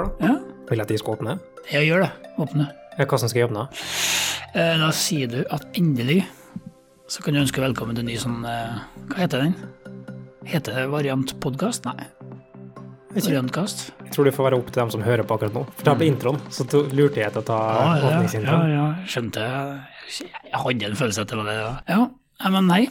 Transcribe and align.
gjøre, 0.00 0.12
da? 0.20 0.26
Ja, 0.26 0.64
Vil 0.70 0.80
at 0.84 0.88
de 0.92 0.98
skal 1.00 1.16
åpne? 1.18 1.38
jeg 1.70 1.88
gjør 1.90 2.04
det. 2.06 2.10
Åpne. 2.40 2.66
Ja, 2.98 3.04
Hva 3.06 3.18
skal 3.20 3.38
jeg 3.40 3.48
åpne? 3.50 3.66
Eh, 4.54 4.76
Da 4.80 4.90
sier 4.96 5.28
du 5.30 5.40
at 5.50 5.66
endelig 5.78 6.24
så 7.10 7.22
kan 7.24 7.34
du 7.34 7.40
ønske 7.40 7.58
velkommen 7.62 7.96
til 7.96 8.04
en 8.04 8.10
ny 8.12 8.16
sånn 8.22 8.44
eh, 8.46 8.76
Hva 9.10 9.16
heter 9.24 9.42
den? 9.42 9.54
Heter 10.46 10.76
det 10.78 10.84
variant 10.92 11.32
podkast? 11.42 11.84
Nei. 11.84 12.06
Variantkast? 13.10 13.88
Jeg 14.04 14.12
tror 14.14 14.28
det 14.28 14.34
får 14.36 14.46
være 14.46 14.58
opp 14.60 14.68
til 14.70 14.80
dem 14.84 14.90
som 14.94 15.02
hører 15.02 15.26
på 15.26 15.34
akkurat 15.34 15.54
nå. 15.56 15.64
For 15.74 15.88
da 15.88 15.94
ble 15.98 16.06
introen, 16.12 16.38
så 16.54 16.62
lurte 16.94 17.18
jeg 17.18 17.32
til 17.34 17.42
å 17.42 17.46
ta 17.48 17.58
Ja, 17.58 17.88
ja, 17.98 18.20
ja, 18.22 18.58
ja, 18.70 18.84
skjønte 19.10 19.42
jeg. 19.42 20.28
Hadde 20.54 20.86
en 20.86 20.94
følelse 20.98 21.24
at 21.26 21.32
det 21.34 21.38
var 21.40 21.50
det. 21.50 21.56
Ja, 21.58 21.72
ja 21.90 22.04
ja, 22.40 22.50
men 22.54 22.70
hei. 22.70 22.84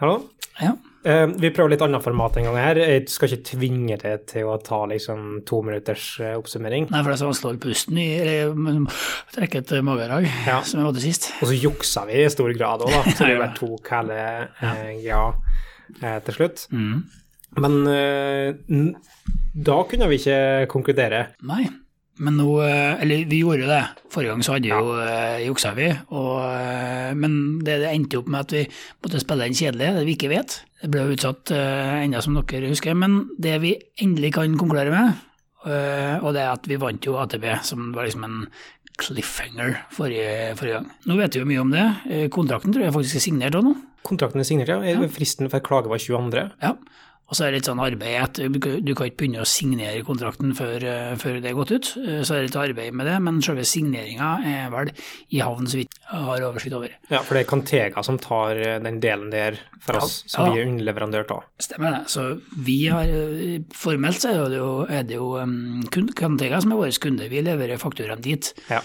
Hallo? 0.00 0.16
Ja. 0.60 0.72
Eh, 1.02 1.24
vi 1.42 1.50
prøver 1.50 1.72
litt 1.72 1.82
annet 1.82 2.04
format 2.04 2.36
en 2.38 2.46
gang 2.46 2.58
her. 2.60 2.78
Jeg 2.78 3.08
skal 3.10 3.32
ikke 3.32 3.48
tvinge 3.52 3.96
deg 3.98 4.26
til 4.30 4.50
å 4.50 4.58
ta 4.62 4.84
liksom 4.90 5.40
to 5.48 5.58
minutters 5.66 6.04
eh, 6.22 6.36
oppsummering. 6.38 6.86
Nei, 6.92 7.00
for 7.00 7.10
det 7.10 7.16
er 7.16 7.22
så 7.24 7.30
vanskelig 7.30 7.48
å 7.48 7.50
holde 7.50 7.64
pusten 7.64 7.98
i, 7.98 8.06
eller 8.22 9.00
trekke 9.34 9.64
et 9.64 9.74
magedrag, 9.86 10.28
Ja. 10.46 10.60
som 10.68 10.78
jeg 10.78 10.90
hadde 10.90 11.04
sist. 11.04 11.28
Og 11.40 11.50
så 11.50 11.58
juksa 11.58 12.06
vi 12.10 12.22
i 12.22 12.30
stor 12.32 12.54
grad 12.54 12.86
òg, 12.86 12.94
da. 12.94 13.02
Så 13.18 13.30
ja. 13.30 13.40
bare 13.42 13.58
tok 13.58 13.92
hele 13.96 14.20
ja. 14.22 14.76
ja 15.02 15.24
eh, 15.98 16.18
til 16.28 16.38
slutt. 16.38 16.66
Mm. 16.70 17.02
Men 17.62 17.78
eh, 17.90 18.92
da 19.52 19.82
kunne 19.90 20.08
vi 20.08 20.22
ikke 20.22 20.70
konkludere. 20.72 21.26
Nei. 21.50 21.66
Men 22.20 22.36
nå 22.36 22.48
eh, 22.60 23.00
Eller 23.02 23.24
vi 23.30 23.40
gjorde 23.40 23.70
det. 23.70 23.82
Forrige 24.12 24.34
gang 24.34 24.44
så 24.44 24.56
hadde 24.56 24.68
jo 24.68 24.92
uh, 24.92 25.38
juksa 25.40 25.70
vi, 25.72 25.86
og, 26.12 26.34
uh, 26.44 27.12
men 27.16 27.62
det, 27.64 27.78
det 27.80 27.94
endte 27.94 28.18
opp 28.20 28.28
med 28.28 28.44
at 28.44 28.52
vi 28.52 28.66
måtte 29.00 29.22
spille 29.22 29.46
den 29.48 29.56
kjedelig, 29.56 29.88
det 29.96 30.04
vi 30.04 30.16
ikke 30.18 30.32
vet. 30.34 30.58
Det 30.82 30.90
ble 30.92 31.06
jo 31.06 31.16
utsatt 31.16 31.54
uh, 31.56 32.02
enda, 32.02 32.20
som 32.20 32.36
dere 32.36 32.68
husker. 32.68 32.92
Men 32.98 33.22
det 33.40 33.56
vi 33.64 33.72
endelig 34.04 34.34
kan 34.36 34.58
konkludere 34.60 34.92
med, 34.92 35.24
uh, 35.64 36.20
og 36.20 36.34
det 36.36 36.44
er 36.44 36.52
at 36.52 36.68
vi 36.68 36.80
vant 36.82 37.08
jo 37.08 37.16
ATB, 37.22 37.48
som 37.64 37.88
var 37.96 38.04
liksom 38.10 38.28
en 38.28 38.38
cliffhanger 39.00 39.76
forrige, 39.92 40.56
forrige 40.58 40.80
gang. 40.80 40.90
Nå 41.08 41.16
vet 41.18 41.36
vi 41.36 41.42
jo 41.42 41.48
mye 41.48 41.62
om 41.62 41.72
det. 41.72 41.86
Eh, 42.10 42.26
Kontrakten 42.32 42.74
tror 42.74 42.86
jeg 42.86 42.94
faktisk 42.94 43.18
er 43.18 43.24
signert 43.24 43.56
òg 43.58 43.66
nå. 43.66 43.74
Kontrakten 44.06 44.42
er 44.42 44.48
signert, 44.48 44.72
ja. 44.72 45.08
Fristen 45.12 45.50
for 45.50 45.64
klage 45.64 45.90
var 45.90 46.02
22. 46.02 46.44
Ja. 46.62 46.74
Og 47.32 47.36
så 47.38 47.46
er 47.46 47.54
det 47.54 47.62
litt 47.62 47.68
sånn 47.70 47.80
arbeid 47.80 48.16
at 48.20 48.38
du 48.52 48.58
kan 48.60 48.82
ikke 48.84 49.06
begynne 49.22 49.40
å 49.40 49.48
signere 49.48 50.02
kontrakten 50.04 50.50
før, 50.52 50.84
eh, 50.84 51.14
før 51.16 51.38
det 51.40 51.48
er 51.48 51.54
gått 51.56 51.70
ut. 51.72 51.88
Eh, 51.96 52.18
Så 52.28 52.34
er 52.36 52.42
det 52.42 52.50
litt 52.50 52.58
arbeid 52.60 52.92
med 52.92 53.06
det, 53.08 53.14
men 53.24 53.38
selve 53.40 53.64
signeringa 53.64 54.44
er 54.44 54.68
vel 54.70 54.90
i 55.32 55.40
havn, 55.40 55.64
så 55.64 55.80
vidt 55.80 55.96
jeg 55.96 56.20
har 56.28 56.44
oversikt 56.44 56.76
over. 56.76 56.90
Ja, 57.08 57.22
for 57.24 57.32
det 57.38 57.46
er 57.46 57.48
Cantega 57.48 58.04
som 58.04 58.18
tar 58.20 58.60
eh, 58.60 58.78
den 58.84 59.00
delen 59.00 59.30
der 59.32 59.56
for 59.80 59.96
oss, 59.96 60.24
som 60.28 60.44
Ja. 60.46 60.52
vi 60.52 60.60
er 60.60 60.66
underleverandør 60.68 61.30
av. 61.32 61.44
Stemmer 61.58 61.96
det. 61.96 62.02
Så 62.12 62.26
vi 62.54 62.86
har 62.92 63.08
Formelt 63.72 64.20
så 64.20 64.28
er 64.34 64.48
det 64.52 64.58
jo, 64.58 64.86
er 64.88 65.02
det 65.08 65.16
jo 65.16 65.30
um, 65.40 65.82
Cantega 65.90 66.60
som 66.60 66.72
er 66.72 66.76
vår 66.76 66.98
kunde. 67.00 67.30
Vi 67.32 67.40
leverer 67.40 67.80
fakturaen 67.80 68.20
dit. 68.20 68.52
Ja. 68.68 68.82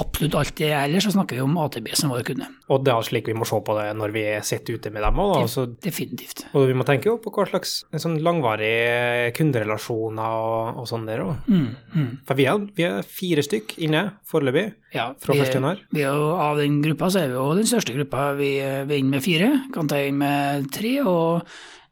Absolutt 0.00 0.36
alt 0.40 0.54
det 0.56 0.70
ellers 0.72 1.04
så 1.04 1.10
snakker 1.12 1.36
vi 1.36 1.42
om 1.44 1.56
AtB 1.60 1.90
som 1.98 2.12
vår 2.14 2.22
kunde. 2.24 2.46
Og 2.72 2.80
det 2.84 2.94
er 2.94 3.04
slik 3.04 3.26
vi 3.28 3.34
må 3.36 3.44
se 3.48 3.58
på 3.60 3.74
det 3.76 3.90
når 3.98 4.14
vi 4.14 4.22
sitter 4.48 4.78
ute 4.80 4.92
med 4.94 5.04
dem 5.04 5.18
òg. 5.20 5.34
Altså, 5.42 5.66
Definitivt. 5.84 6.46
og 6.56 6.64
vi 6.70 6.76
må 6.78 6.86
tenke 6.88 7.10
jo 7.10 7.18
på 7.20 7.32
hva 7.34 7.44
slags 7.50 7.74
sånn 8.00 8.16
langvarige 8.24 9.34
kunderelasjoner 9.36 10.38
og, 10.46 10.80
og 10.80 10.88
sånn 10.88 11.04
der 11.10 11.24
òg. 11.26 11.34
Mm, 11.44 11.68
mm. 11.92 12.08
For 12.28 12.40
vi 12.40 12.48
er, 12.48 12.64
vi 12.78 12.88
er 12.88 13.04
fire 13.04 13.44
stykk 13.44 13.76
inne 13.84 14.06
foreløpig. 14.32 14.64
Ja, 14.96 15.10
Fra 15.20 15.36
vi, 15.36 15.44
første 15.44 15.60
januar? 15.60 15.84
Vi 15.92 16.06
er 16.06 16.16
jo, 16.16 16.32
av 16.40 16.62
den 16.62 16.80
gruppa 16.84 17.12
så 17.12 17.26
er 17.26 17.34
vi 17.34 17.36
jo 17.36 17.46
den 17.60 17.68
største 17.68 17.98
gruppa. 17.98 18.30
Vi, 18.40 18.50
vi 18.88 18.96
er 18.96 19.04
inne 19.04 19.18
med 19.18 19.24
fire, 19.28 19.52
kan 19.76 19.92
ta 19.92 20.00
inn 20.00 20.20
med 20.24 20.72
tre, 20.72 20.96
og 21.04 21.44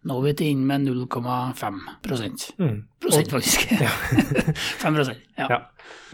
nå 0.08 0.16
er 0.16 0.36
vi 0.40 0.50
inn 0.50 0.62
med 0.68 0.86
0,5 0.88 1.80
prosent. 2.04 2.46
Mm. 2.60 2.78
Prosent, 3.02 3.34
faktisk. 3.34 3.66
5 4.84 4.94
prosent, 4.98 5.26
ja. 5.36 5.50
Ja. 5.50 5.60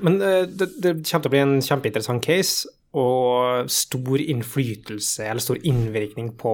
Men 0.03 0.19
eh, 0.23 0.43
det, 0.49 0.73
det 0.83 0.97
kommer 1.05 1.27
til 1.27 1.31
å 1.31 1.35
bli 1.37 1.45
en 1.45 1.61
kjempeinteressant 1.65 2.25
case, 2.25 2.67
og 2.97 3.69
stor 3.69 4.23
innflytelse, 4.23 5.27
eller 5.29 5.43
stor 5.45 5.59
innvirkning 5.69 6.31
på 6.41 6.53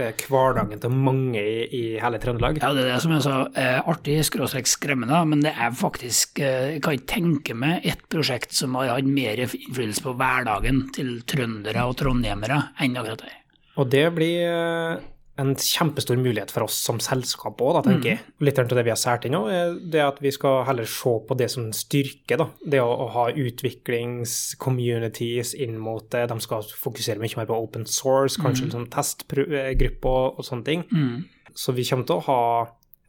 eh, 0.00 0.14
hverdagen 0.30 0.80
til 0.80 0.94
mange 0.96 1.42
i, 1.42 1.64
i 1.66 1.82
hele 2.00 2.20
Trøndelag. 2.22 2.60
Ja, 2.62 2.70
det 2.72 2.86
er 2.86 2.94
det 2.94 3.00
som 3.04 3.12
jeg 3.12 3.24
sa, 3.26 3.34
eh, 3.60 3.80
artig, 3.92 4.16
skråstrek 4.24 4.70
skremmende, 4.70 5.20
men 5.28 5.44
det 5.44 5.52
er 5.52 5.74
faktisk 5.76 6.40
eh, 6.40 6.76
Jeg 6.76 6.84
kan 6.84 6.96
ikke 6.96 7.12
tenke 7.12 7.58
meg 7.58 7.84
et 7.84 8.04
prosjekt 8.08 8.56
som 8.56 8.78
har 8.78 8.94
hatt 8.94 9.08
mer 9.08 9.44
innflytelse 9.44 10.06
på 10.06 10.16
hverdagen 10.16 10.86
til 10.96 11.18
trøndere 11.28 11.84
og 11.84 11.98
trondhjemmere 12.00 12.62
enn 12.80 12.96
akkurat 13.02 13.26
det. 13.26 13.34
Og 13.76 13.90
det 13.92 14.06
blir 14.16 14.40
eh, 14.48 15.04
en 15.40 15.54
kjempestor 15.58 16.18
mulighet 16.20 16.52
for 16.54 16.62
oss 16.68 16.76
som 16.78 17.00
selskap 17.02 17.58
òg, 17.64 17.80
tenker 17.82 18.08
jeg. 18.12 18.20
Litt 18.46 18.58
av 18.60 18.68
det 18.70 18.84
vi 18.86 18.92
har 18.92 19.00
sært 19.00 19.24
inn 19.26 19.34
nå, 19.34 19.40
er 19.50 19.72
det 19.90 20.02
at 20.04 20.18
vi 20.22 20.30
skal 20.34 20.66
heller 20.68 20.86
se 20.86 21.12
på 21.26 21.34
det 21.38 21.48
som 21.50 21.72
styrker. 21.74 22.36
da. 22.38 22.46
Det 22.62 22.80
å, 22.82 22.86
å 22.86 23.08
ha 23.16 23.30
utviklingscommunities 23.32 25.54
inn 25.58 25.78
mot 25.82 26.10
det. 26.14 26.28
De 26.30 26.36
skal 26.44 26.62
fokusere 26.62 27.18
mye 27.22 27.36
mer 27.40 27.46
på 27.50 27.62
open 27.66 27.84
source, 27.90 28.40
kanskje 28.42 28.64
liksom 28.68 28.86
testgrupper 28.94 30.38
og, 30.38 30.44
sånne 30.46 30.64
ting. 30.68 30.80
Mm. 30.94 31.16
Så 31.54 31.72
vi 31.74 31.84
kommer 31.88 32.04
til 32.06 32.16
å 32.20 32.26
ha 32.28 32.42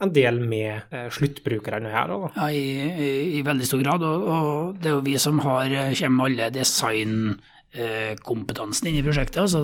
en 0.04 0.12
del 0.16 0.36
med 0.44 0.72
eh, 0.92 1.10
sluttbrukerne 1.14 1.90
her. 1.94 2.08
Da. 2.10 2.16
Ja, 2.36 2.46
i, 2.50 2.90
i, 2.90 3.38
i 3.38 3.40
veldig 3.46 3.66
stor 3.70 3.82
grad, 3.86 4.02
og, 4.04 4.18
og 4.26 4.76
det 4.82 4.90
er 4.90 4.96
jo 4.98 5.06
vi 5.06 5.16
som 5.22 5.40
har, 5.46 5.66
eh, 5.70 5.94
kommer 6.02 6.18
med 6.18 6.26
alle 6.32 6.50
designkompetansen 6.58 8.88
inn 8.90 9.00
i 9.00 9.06
prosjektet, 9.06 9.42
altså 9.46 9.60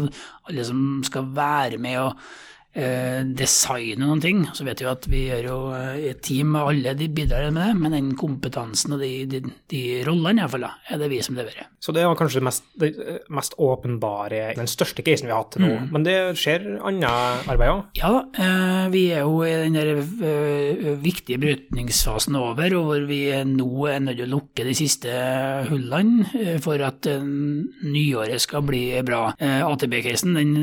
alle 0.47 0.63
som 0.69 0.79
skal 1.07 1.23
være 1.35 1.77
med 1.81 1.95
og 2.05 2.11
eh, 2.13 2.21
designe 2.73 4.05
noen 4.05 4.21
ting. 4.23 4.45
Så 4.55 4.63
vet 4.67 4.79
vi 4.79 4.87
at 4.87 5.07
vi 5.11 5.25
gjør 5.27 5.47
jo 5.49 5.57
eh, 5.75 6.05
et 6.11 6.21
team 6.23 6.53
med 6.55 6.69
alle, 6.71 6.93
de 6.97 7.09
bidrar 7.11 7.49
med 7.51 7.61
det, 7.65 7.73
men 7.81 7.95
den 7.95 8.11
kompetansen 8.19 8.95
og 8.95 9.03
de, 9.03 9.11
de, 9.29 9.41
de 9.71 9.81
rollene 10.07 10.43
iallfall, 10.45 10.67
er 10.67 11.01
det 11.01 11.09
vi 11.11 11.19
som 11.25 11.35
leverer. 11.35 11.67
Så 11.83 11.93
det 11.95 12.05
var 12.05 12.17
kanskje 12.19 12.39
det 12.39 12.47
mest, 12.47 12.67
det 12.79 12.91
eh, 12.95 13.19
mest 13.33 13.57
åpenbare, 13.61 14.53
den 14.57 14.69
største 14.71 15.03
casen 15.05 15.27
vi 15.27 15.35
har 15.35 15.43
hatt 15.43 15.55
til 15.55 15.65
nå. 15.65 15.71
Men 15.91 16.05
det 16.07 16.17
skjer 16.39 16.67
annet 16.79 17.49
arbeid 17.51 17.73
òg. 17.73 17.81
Ja, 17.99 18.13
eh, 18.31 18.85
vi 18.93 19.05
er 19.15 19.25
jo 19.25 19.41
i 19.47 19.55
den 19.65 19.77
der 19.77 19.91
eh, 19.99 20.91
viktige 21.01 21.41
brytningsfasen 21.41 22.37
over, 22.39 22.77
og 22.79 22.87
hvor 22.87 23.07
vi 23.09 23.23
nå 23.47 23.87
er 23.91 24.03
nødt 24.05 24.21
til 24.21 24.29
å 24.29 24.35
lukke 24.37 24.67
de 24.67 24.77
siste 24.77 25.11
hullene 25.69 26.27
eh, 26.37 26.55
for 26.63 26.81
at 26.85 27.09
eh, 27.09 27.25
nyåret 27.25 28.43
skal 28.43 28.65
bli 28.67 28.85
bra. 29.07 29.31
Eh, 29.41 29.59
AtB-casen 29.65 30.37
den 30.37 30.55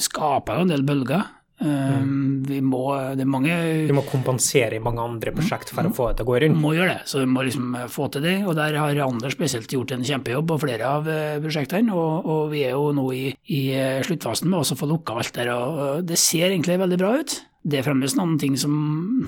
skaper 0.00 0.58
jo 0.58 0.66
en 0.66 0.74
del 0.74 0.84
bølger. 0.86 1.30
Eh, 1.62 2.02
Vi 2.48 2.60
må, 2.60 2.82
det 3.16 3.22
er 3.22 3.30
mange 3.30 3.54
Vi 3.86 3.94
må 3.94 4.02
kompensere 4.08 4.76
i 4.76 4.82
mange 4.82 5.02
andre 5.02 5.32
prosjekt 5.36 5.70
for 5.72 5.86
å 5.86 5.92
få 5.94 6.08
det 6.10 6.18
til 6.20 6.26
å 6.26 6.30
gå 6.32 6.40
rundt. 6.42 6.60
må 6.62 6.74
gjøre 6.74 6.96
det, 6.96 7.06
så 7.10 7.22
vi 7.22 7.28
må 7.30 7.44
liksom 7.46 7.76
få 7.92 8.08
til 8.12 8.26
det. 8.26 8.36
Og 8.46 8.56
der 8.58 8.76
har 8.80 9.02
Anders 9.06 9.36
spesielt 9.36 9.70
gjort 9.72 9.92
en 9.94 10.04
kjempejobb 10.06 10.48
på 10.48 10.60
flere 10.66 10.88
av 10.88 11.08
eh, 11.08 11.38
prosjektene, 11.42 11.94
og, 11.94 12.26
og 12.26 12.42
vi 12.52 12.64
er 12.66 12.74
jo 12.76 12.90
nå 12.96 13.06
i, 13.14 13.24
i 13.54 13.62
eh, 13.76 14.02
sluttfasen 14.02 14.50
med 14.50 14.60
å 14.62 14.78
få 14.78 14.90
lukka 14.90 15.18
alt 15.20 15.34
der, 15.38 15.52
og 15.54 16.04
det 16.08 16.18
ser 16.20 16.50
egentlig 16.50 16.80
veldig 16.82 16.98
bra 17.00 17.16
ut. 17.22 17.38
Det 17.62 17.78
er 17.78 17.84
fremdeles 17.86 18.16
noen 18.18 18.32
ting 18.42 18.56
som 18.58 18.72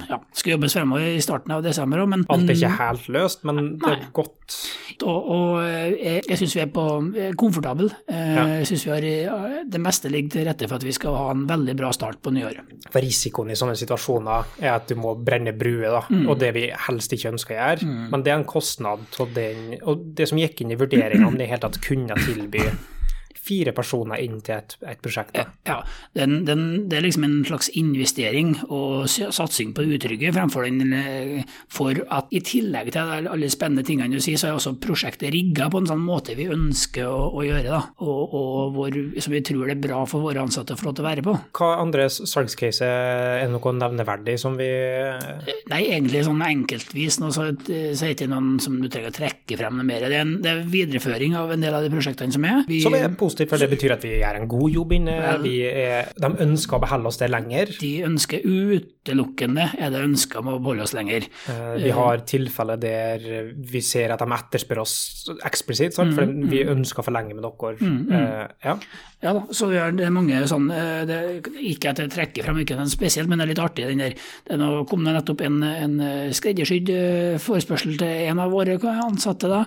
ja, 0.08 0.16
skal 0.34 0.56
jobbes 0.56 0.74
fremover 0.74 1.04
i 1.14 1.20
starten 1.22 1.52
av 1.54 1.60
desember 1.62 2.00
òg, 2.02 2.08
men, 2.10 2.24
Alt 2.34 2.48
er 2.50 2.56
ikke 2.56 2.70
helt 2.80 3.04
løst, 3.14 3.44
men 3.46 3.76
det 3.78 3.92
er 3.92 4.00
godt. 4.16 4.56
og, 5.06 5.28
og 5.36 5.60
eh, 5.62 5.92
jeg, 5.94 6.24
jeg 6.32 6.40
syns 6.40 6.56
vi 6.56 6.62
er 6.64 6.72
på 6.74 6.86
eh, 7.14 7.34
komfortable. 7.38 7.90
Eh, 8.10 8.22
Ja. 8.34 8.46
Jeg 8.58 8.66
synes 8.66 8.82
vi 8.86 8.90
har 9.28 9.52
Det 9.70 9.80
meste 9.80 10.10
ligger 10.10 10.30
til 10.32 10.46
rette 10.48 10.66
for 10.66 10.76
at 10.80 10.84
vi 10.86 10.92
skal 10.96 11.14
ha 11.14 11.28
en 11.30 11.44
veldig 11.46 11.76
bra 11.78 11.92
start 11.94 12.18
på 12.24 12.32
nyåret. 12.34 12.72
For 12.90 13.04
risikoen 13.04 13.52
i 13.52 13.58
sånne 13.58 13.76
situasjoner 13.78 14.56
er 14.64 14.72
at 14.74 14.88
du 14.90 14.96
må 14.98 15.14
brenne 15.14 15.52
bruer, 15.54 15.90
da. 15.94 16.02
og 16.26 16.38
det 16.40 16.50
vi 16.56 16.64
helst 16.88 17.12
ikke 17.14 17.30
ønsker 17.36 17.54
å 17.54 17.60
gjøre. 17.60 17.92
Men 18.10 18.24
det 18.26 18.32
er 18.34 18.40
en 18.40 18.48
kostnad 18.48 19.04
av 19.20 19.30
den 19.36 19.78
Og 19.84 20.02
det 20.18 20.26
som 20.30 20.38
gikk 20.40 20.64
inn 20.64 20.74
i 20.74 20.78
vurderingene, 20.80 21.36
det 21.38 21.46
er 21.46 21.54
helt 21.54 21.68
at 21.70 21.78
kunne 21.84 22.18
tilby 22.24 22.64
fire 23.44 23.74
personer 23.76 24.22
inn 24.24 24.40
til 24.44 24.56
et, 24.56 24.76
et 24.88 25.00
prosjekt. 25.04 25.34
Da. 25.36 25.46
Ja, 25.68 25.78
den, 26.16 26.42
den, 26.48 26.64
det 26.90 26.98
er 26.98 27.06
liksom 27.06 27.26
en 27.26 27.38
slags 27.46 27.70
investering 27.76 28.54
og 28.68 29.08
satsing 29.08 29.74
på 29.74 29.84
det 29.84 29.98
utrygge, 29.98 30.32
fremfor 30.34 30.66
den 30.68 30.94
eh, 30.96 31.56
for 31.72 31.98
at 32.14 32.32
i 32.34 32.40
tillegg 32.44 32.92
til 32.94 33.28
alle 33.30 33.50
spennende 33.52 33.84
tingene 33.86 34.16
du 34.16 34.22
sier, 34.22 34.40
så 34.40 34.50
er 34.50 34.58
også 34.58 34.74
prosjektet 34.82 35.32
rigga 35.34 35.68
på 35.72 35.82
en 35.82 35.90
sånn 35.90 36.04
måte 36.04 36.36
vi 36.38 36.48
ønsker 36.52 37.08
å, 37.08 37.30
å 37.34 37.44
gjøre, 37.46 37.68
da, 37.68 37.82
og, 38.04 38.36
og 38.38 38.76
hvor, 38.76 38.98
som 39.20 39.34
vi 39.34 39.42
tror 39.44 39.68
det 39.68 39.76
er 39.76 39.84
bra 39.84 40.02
for 40.08 40.24
våre 40.24 40.44
ansatte 40.44 40.76
å 40.76 40.80
få 40.80 40.88
lov 40.88 40.98
til 40.98 41.04
å 41.04 41.08
være 41.08 41.26
på. 41.26 41.36
Hva 41.58 41.70
andre 41.82 42.08
salgscase 42.12 42.88
er 42.88 43.50
noe 43.52 43.74
nevneverdig 43.74 44.36
som 44.40 44.58
vi 44.58 44.70
Nei, 45.70 45.80
egentlig 45.94 46.24
sånn 46.26 46.42
enkeltvis, 46.44 47.18
nå 47.22 47.30
så, 47.34 47.46
så 47.56 47.74
er 47.74 48.10
det 48.10 48.14
ikke 48.14 48.30
noen 48.30 48.58
som 48.62 48.76
du 48.80 48.88
trenger 48.92 49.12
å 49.12 49.16
trekke 49.16 49.58
frem 49.58 49.78
noe 49.78 49.86
mer. 49.86 50.04
Det 50.06 50.18
er, 50.18 50.24
en, 50.24 50.34
det 50.44 50.50
er 50.50 50.62
videreføring 50.70 51.36
av 51.38 51.52
en 51.54 51.64
del 51.64 51.76
av 51.76 51.84
de 51.84 51.90
prosjektene 51.92 52.34
som 52.34 52.44
er. 52.48 52.62
Vi, 52.68 52.80
Som 52.84 52.96
er 52.96 53.08
positivt, 53.34 53.50
for 53.50 53.58
det 53.58 53.70
betyr 53.72 53.92
at 53.96 54.02
vi 54.04 54.10
gjør 54.20 54.36
en 54.40 54.48
god 54.48 54.70
jobb 54.70 54.92
inne. 54.92 55.14
Vi 55.42 55.54
er, 55.66 56.10
de 56.20 56.30
ønsker 56.44 56.76
å 56.76 56.80
beholde 56.84 57.10
oss 57.10 57.18
der 57.20 57.32
lenger. 57.32 57.72
De 57.80 57.90
ønsker 58.06 58.44
utelukkende 58.46 59.66
er 59.78 59.90
det 59.90 60.02
ønske 60.04 60.38
om 60.38 60.52
å 60.52 60.58
beholde 60.62 60.86
oss 60.86 60.94
lenger. 60.94 61.26
Eh, 61.50 61.74
Vi 61.84 61.90
har 61.94 62.22
tilfeller 62.28 62.76
der 62.80 63.50
vi 63.54 63.80
ser 63.84 64.14
at 64.14 64.22
de 64.22 64.30
etterspør 64.38 64.82
oss 64.84 64.94
eksplisitt, 65.44 65.94
sant? 65.94 66.14
for 66.14 66.24
vi 66.26 66.62
ønsker 66.64 67.02
å 67.02 67.06
forlenge 67.08 67.34
med 67.34 67.44
dere. 67.44 67.90
Eh, 68.14 68.46
ja. 68.64 68.76
Ja 69.24 69.32
da, 69.32 69.40
så 69.56 69.70
det 69.72 70.04
er 70.04 70.12
mange 70.12 70.36
sånn 70.50 70.66
eh, 70.68 71.04
det, 71.08 71.18
Ikke 71.70 71.94
at 71.94 72.02
jeg 72.02 72.10
trekker 72.12 72.44
frem 72.44 72.58
ikke 72.60 72.76
den 72.76 72.90
spesielt, 72.92 73.30
men 73.30 73.40
det 73.40 73.46
er 73.46 73.50
litt 73.54 73.62
artig 73.64 73.86
den 73.88 74.02
der. 74.02 74.16
Det 74.44 74.58
nå 74.60 74.82
kom 74.90 75.06
det 75.06 75.14
nettopp 75.16 75.40
en, 75.46 75.56
en 75.64 75.94
eh, 76.04 76.34
skreddersydd 76.36 76.92
eh, 76.92 77.38
forespørsel 77.40 77.96
til 78.02 78.28
en 78.28 78.42
av 78.44 78.52
våre 78.52 78.76
ansatte, 78.92 79.48
da, 79.48 79.62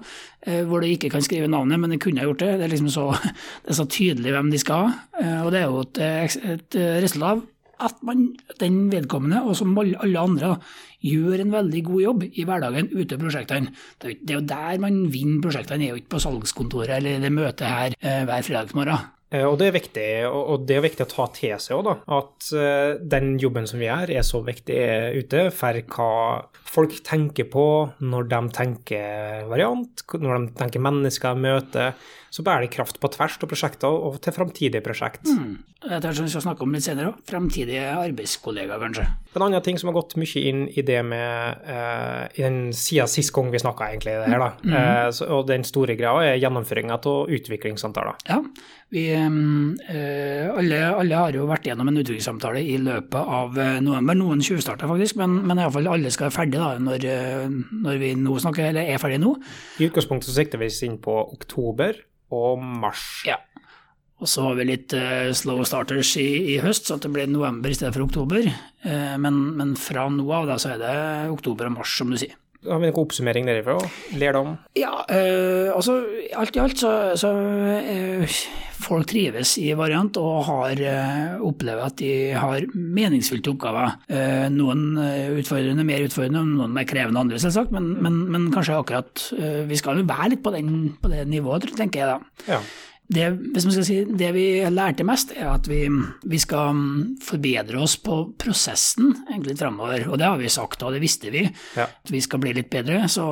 hvor 0.70 0.84
de 0.84 0.94
ikke 0.94 1.10
kan 1.12 1.26
skrive 1.26 1.50
navnet, 1.50 1.82
men 1.82 1.92
de 1.92 1.98
kunne 2.02 2.22
ha 2.22 2.28
gjort 2.28 2.44
det. 2.44 2.52
Det 2.60 2.68
er 2.68 2.74
liksom 2.76 2.92
så, 2.94 3.08
det 3.66 3.74
er 3.74 3.80
så 3.82 3.88
tydelig 3.98 4.36
hvem 4.36 4.54
de 4.54 4.62
skal 4.62 4.86
ha. 4.86 5.34
Og 5.48 5.52
det 5.56 5.64
er 5.64 5.66
jo 5.66 5.82
et, 5.88 6.02
et 6.54 6.78
resultat 7.02 7.42
av 7.42 7.46
at 7.88 8.00
man, 8.06 8.24
den 8.62 8.78
vedkommende, 8.90 9.44
og 9.46 9.58
som 9.58 9.76
alle 9.78 10.22
andre, 10.22 10.56
gjør 11.06 11.44
en 11.44 11.52
veldig 11.54 11.84
god 11.86 12.02
jobb 12.02 12.24
i 12.30 12.46
hverdagen 12.48 12.88
ute 12.94 13.18
i 13.18 13.20
prosjektene. 13.22 13.74
Det 14.02 14.08
er 14.10 14.16
jo- 14.16 14.24
det 14.26 14.38
er 14.38 14.48
der 14.54 14.82
man 14.82 15.04
vinner 15.14 15.44
prosjektene, 15.44 15.78
det 15.82 15.90
er 15.90 15.94
jo 15.94 16.02
ikke 16.02 16.16
på 16.16 16.24
salgskontoret 16.26 16.98
eller 16.98 17.22
det 17.22 17.34
møtet 17.34 17.70
her 17.70 17.94
hver 18.02 18.42
fredagsmorgen. 18.42 19.14
Eh, 19.30 19.44
Og 19.44 19.58
det 19.60 19.68
er 19.68 19.76
viktig, 19.76 20.08
og 20.32 20.62
det 20.68 20.78
er 20.78 20.86
viktig 20.86 21.04
å 21.04 21.10
ta 21.12 21.26
til 21.36 21.56
seg 21.60 21.82
òg, 21.82 21.90
at 22.08 22.48
eh, 22.56 22.94
den 23.12 23.34
jobben 23.42 23.68
som 23.68 23.82
vi 23.82 23.90
gjør, 23.90 24.14
er 24.16 24.24
så 24.24 24.40
viktig 24.46 24.78
ute 25.20 25.50
for 25.52 25.82
hva 25.96 26.12
folk 26.68 26.96
tenker 27.04 27.50
på 27.52 27.66
når 28.00 28.30
de 28.32 28.40
tenker 28.56 29.44
variant, 29.52 30.06
når 30.16 30.46
de 30.48 30.54
tenker 30.62 30.84
mennesker 30.84 31.36
møter. 31.44 32.00
Så 32.32 32.44
bærer 32.44 32.66
det 32.68 32.74
kraft 32.76 33.00
på 33.04 33.10
tvers 33.12 33.36
av 33.42 33.50
prosjekter 33.52 33.88
og 33.92 34.20
til 34.24 34.36
framtidige 34.36 34.84
prosjekt. 34.86 35.28
Jeg 35.88 36.16
som 36.18 36.26
vi 36.26 36.32
skal 36.32 36.44
snakke 36.44 36.66
om 36.66 36.74
litt 36.76 36.84
senere 36.86 37.12
òg. 37.12 37.20
Fremtidige 37.28 37.84
arbeidskollegaer, 37.96 38.82
kanskje. 38.82 39.06
En 39.38 39.46
annen 39.46 39.64
ting 39.64 39.78
som 39.80 39.92
har 39.92 39.96
gått 39.96 40.16
mye 40.20 40.42
inn 40.50 40.64
i 40.68 40.84
det 40.86 41.00
med 41.06 41.62
uh, 41.68 42.26
i 42.34 42.44
den 42.44 42.74
siden 42.76 43.10
sist 43.12 43.32
gang 43.36 43.52
vi 43.54 43.62
snakka, 43.62 43.88
egentlig, 43.94 44.16
det 44.18 44.32
her, 44.34 44.44
da. 44.44 44.80
Eh, 44.80 45.10
så, 45.16 45.28
og 45.38 45.46
den 45.50 45.64
store 45.68 45.96
greia 46.00 46.34
er 46.34 46.42
gjennomføringa 46.42 46.98
av 46.98 47.32
utviklingssamtaler. 47.38 48.18
Ja, 48.28 48.40
vi, 48.94 49.06
uh, 49.14 50.58
alle, 50.58 50.82
alle 50.90 51.22
har 51.22 51.38
jo 51.38 51.48
vært 51.50 51.70
gjennom 51.70 51.92
en 51.92 52.02
utviklingssamtale 52.02 52.66
i 52.66 52.80
løpet 52.82 53.34
av 53.40 53.62
november. 53.86 54.18
Noen 54.18 54.44
tjuvstarta 54.44 54.90
faktisk, 54.90 55.20
men, 55.22 55.40
men 55.48 55.62
iallfall 55.62 55.92
alle 55.94 56.12
skal 56.14 56.30
være 56.30 56.38
ferdige 56.40 56.64
da, 56.64 56.82
når, 56.84 57.08
når 57.86 58.04
vi 58.04 58.14
nå 58.20 58.40
snakker, 58.44 58.72
eller 58.72 58.90
er 58.92 59.02
ferdige 59.02 59.24
nå. 59.24 59.38
I 59.78 59.90
utgangspunktet 59.92 60.32
så 60.32 60.40
sikter 60.40 60.62
vi 60.62 60.72
oss 60.72 60.84
inn 60.88 61.00
på 61.04 61.16
oktober 61.28 62.02
og 62.34 62.60
mars. 62.60 63.06
Ja. 63.28 63.40
Og 64.18 64.26
så 64.26 64.48
har 64.48 64.58
vi 64.58 64.66
litt 64.72 64.96
uh, 64.98 65.30
slow 65.38 65.62
starters 65.68 66.16
i, 66.18 66.56
i 66.56 66.58
høst, 66.64 66.90
så 66.90 66.98
det 67.02 67.12
blir 67.14 67.30
november 67.30 67.70
i 67.70 67.78
stedet 67.78 67.94
for 67.94 68.08
oktober. 68.08 68.50
Uh, 68.82 69.14
men, 69.22 69.40
men 69.60 69.78
fra 69.78 70.08
nå 70.10 70.26
av 70.34 70.50
da, 70.50 70.58
så 70.62 70.74
er 70.74 70.82
det 70.82 70.98
oktober 71.36 71.70
og 71.70 71.78
mars, 71.78 71.94
som 72.00 72.10
du 72.10 72.18
sier. 72.18 72.34
Har 72.66 72.82
vi 72.82 72.90
noen 72.90 73.04
oppsummering 73.04 73.46
derifra? 73.46 73.78
Lærdom? 74.18 74.56
Ja, 74.76 75.04
uh, 75.06 75.70
altså 75.76 76.00
alt 76.34 76.58
i 76.58 76.64
alt 76.64 76.82
så, 76.82 76.90
så 77.14 77.30
folk 78.82 79.06
trives 79.12 79.54
i 79.62 79.70
variant 79.78 80.18
og 80.18 80.42
har 80.50 80.82
opplever 81.46 81.86
at 81.86 82.02
de 82.02 82.12
har 82.34 82.66
meningsfylte 82.74 83.54
oppgaver. 83.54 83.96
Noen 84.54 84.84
utfordrende, 85.38 85.86
mer 85.88 86.06
utfordrende, 86.06 86.44
noen 86.46 86.76
mer 86.76 86.86
krevende 86.90 87.22
andre, 87.22 87.40
selvsagt, 87.42 87.74
men, 87.74 87.96
men, 88.06 88.20
men 88.34 88.52
kanskje 88.54 88.78
akkurat 88.78 89.24
Vi 89.66 89.80
skal 89.82 89.98
jo 90.02 90.06
være 90.10 90.36
litt 90.36 90.46
på, 90.46 90.54
den, 90.54 90.70
på 91.02 91.10
det 91.10 91.26
nivået, 91.32 91.66
tenker 91.78 92.04
jeg 92.04 92.12
da. 92.12 92.46
Ja. 92.54 92.62
Det, 93.08 93.24
hvis 93.54 93.64
man 93.64 93.72
skal 93.72 93.86
si, 93.88 93.98
det 94.20 94.30
vi 94.36 94.42
lærte 94.68 95.06
mest, 95.08 95.30
er 95.32 95.48
at 95.54 95.68
vi, 95.72 95.86
vi 96.28 96.40
skal 96.44 96.76
forbedre 97.24 97.80
oss 97.80 97.94
på 98.04 98.18
prosessen 98.36 99.14
egentlig 99.30 99.56
framover. 99.62 100.04
Og 100.12 100.18
det 100.20 100.28
har 100.28 100.42
vi 100.42 100.50
sagt, 100.52 100.84
og 100.84 100.92
det 100.92 101.00
visste 101.00 101.32
vi. 101.32 101.46
Ja. 101.78 101.86
At 101.88 102.12
vi 102.12 102.20
skal 102.26 102.42
bli 102.44 102.52
litt 102.58 102.68
bedre. 102.74 103.06
Så 103.08 103.30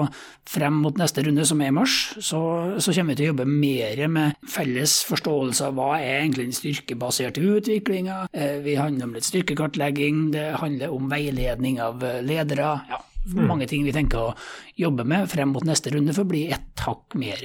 frem 0.48 0.78
mot 0.80 0.96
neste 1.02 1.26
runde, 1.28 1.44
som 1.50 1.60
er 1.60 1.74
i 1.74 1.76
mars, 1.76 1.98
så, 2.24 2.40
så 2.80 2.96
kommer 2.96 3.12
vi 3.12 3.20
til 3.20 3.28
å 3.28 3.34
jobbe 3.34 3.50
mer 3.52 4.06
med 4.16 4.40
felles 4.48 4.96
forståelse 5.10 5.68
av 5.68 5.76
hva 5.76 5.90
er 6.00 6.22
egentlig 6.22 6.48
den 6.48 6.60
styrkebaserte 6.62 7.44
utviklinga. 7.44 8.22
Eh, 8.32 8.62
Vi 8.64 8.78
handler 8.80 9.10
om 9.10 9.18
litt 9.20 9.28
styrkekartlegging, 9.28 10.30
det 10.38 10.54
handler 10.64 10.96
om 10.96 11.12
veiledning 11.12 11.82
av 11.84 12.00
eh, 12.06 12.22
ledere. 12.24 12.78
ja, 12.94 13.04
Mange 13.36 13.68
ting 13.68 13.84
vi 13.84 13.92
tenker 13.92 14.22
å 14.30 14.34
jobbe 14.80 15.04
med 15.04 15.28
frem 15.32 15.52
mot 15.52 15.66
neste 15.68 15.92
runde 15.92 16.14
for 16.16 16.24
å 16.24 16.32
bli 16.32 16.46
ett 16.54 16.86
hakk 16.88 17.16
mer 17.20 17.42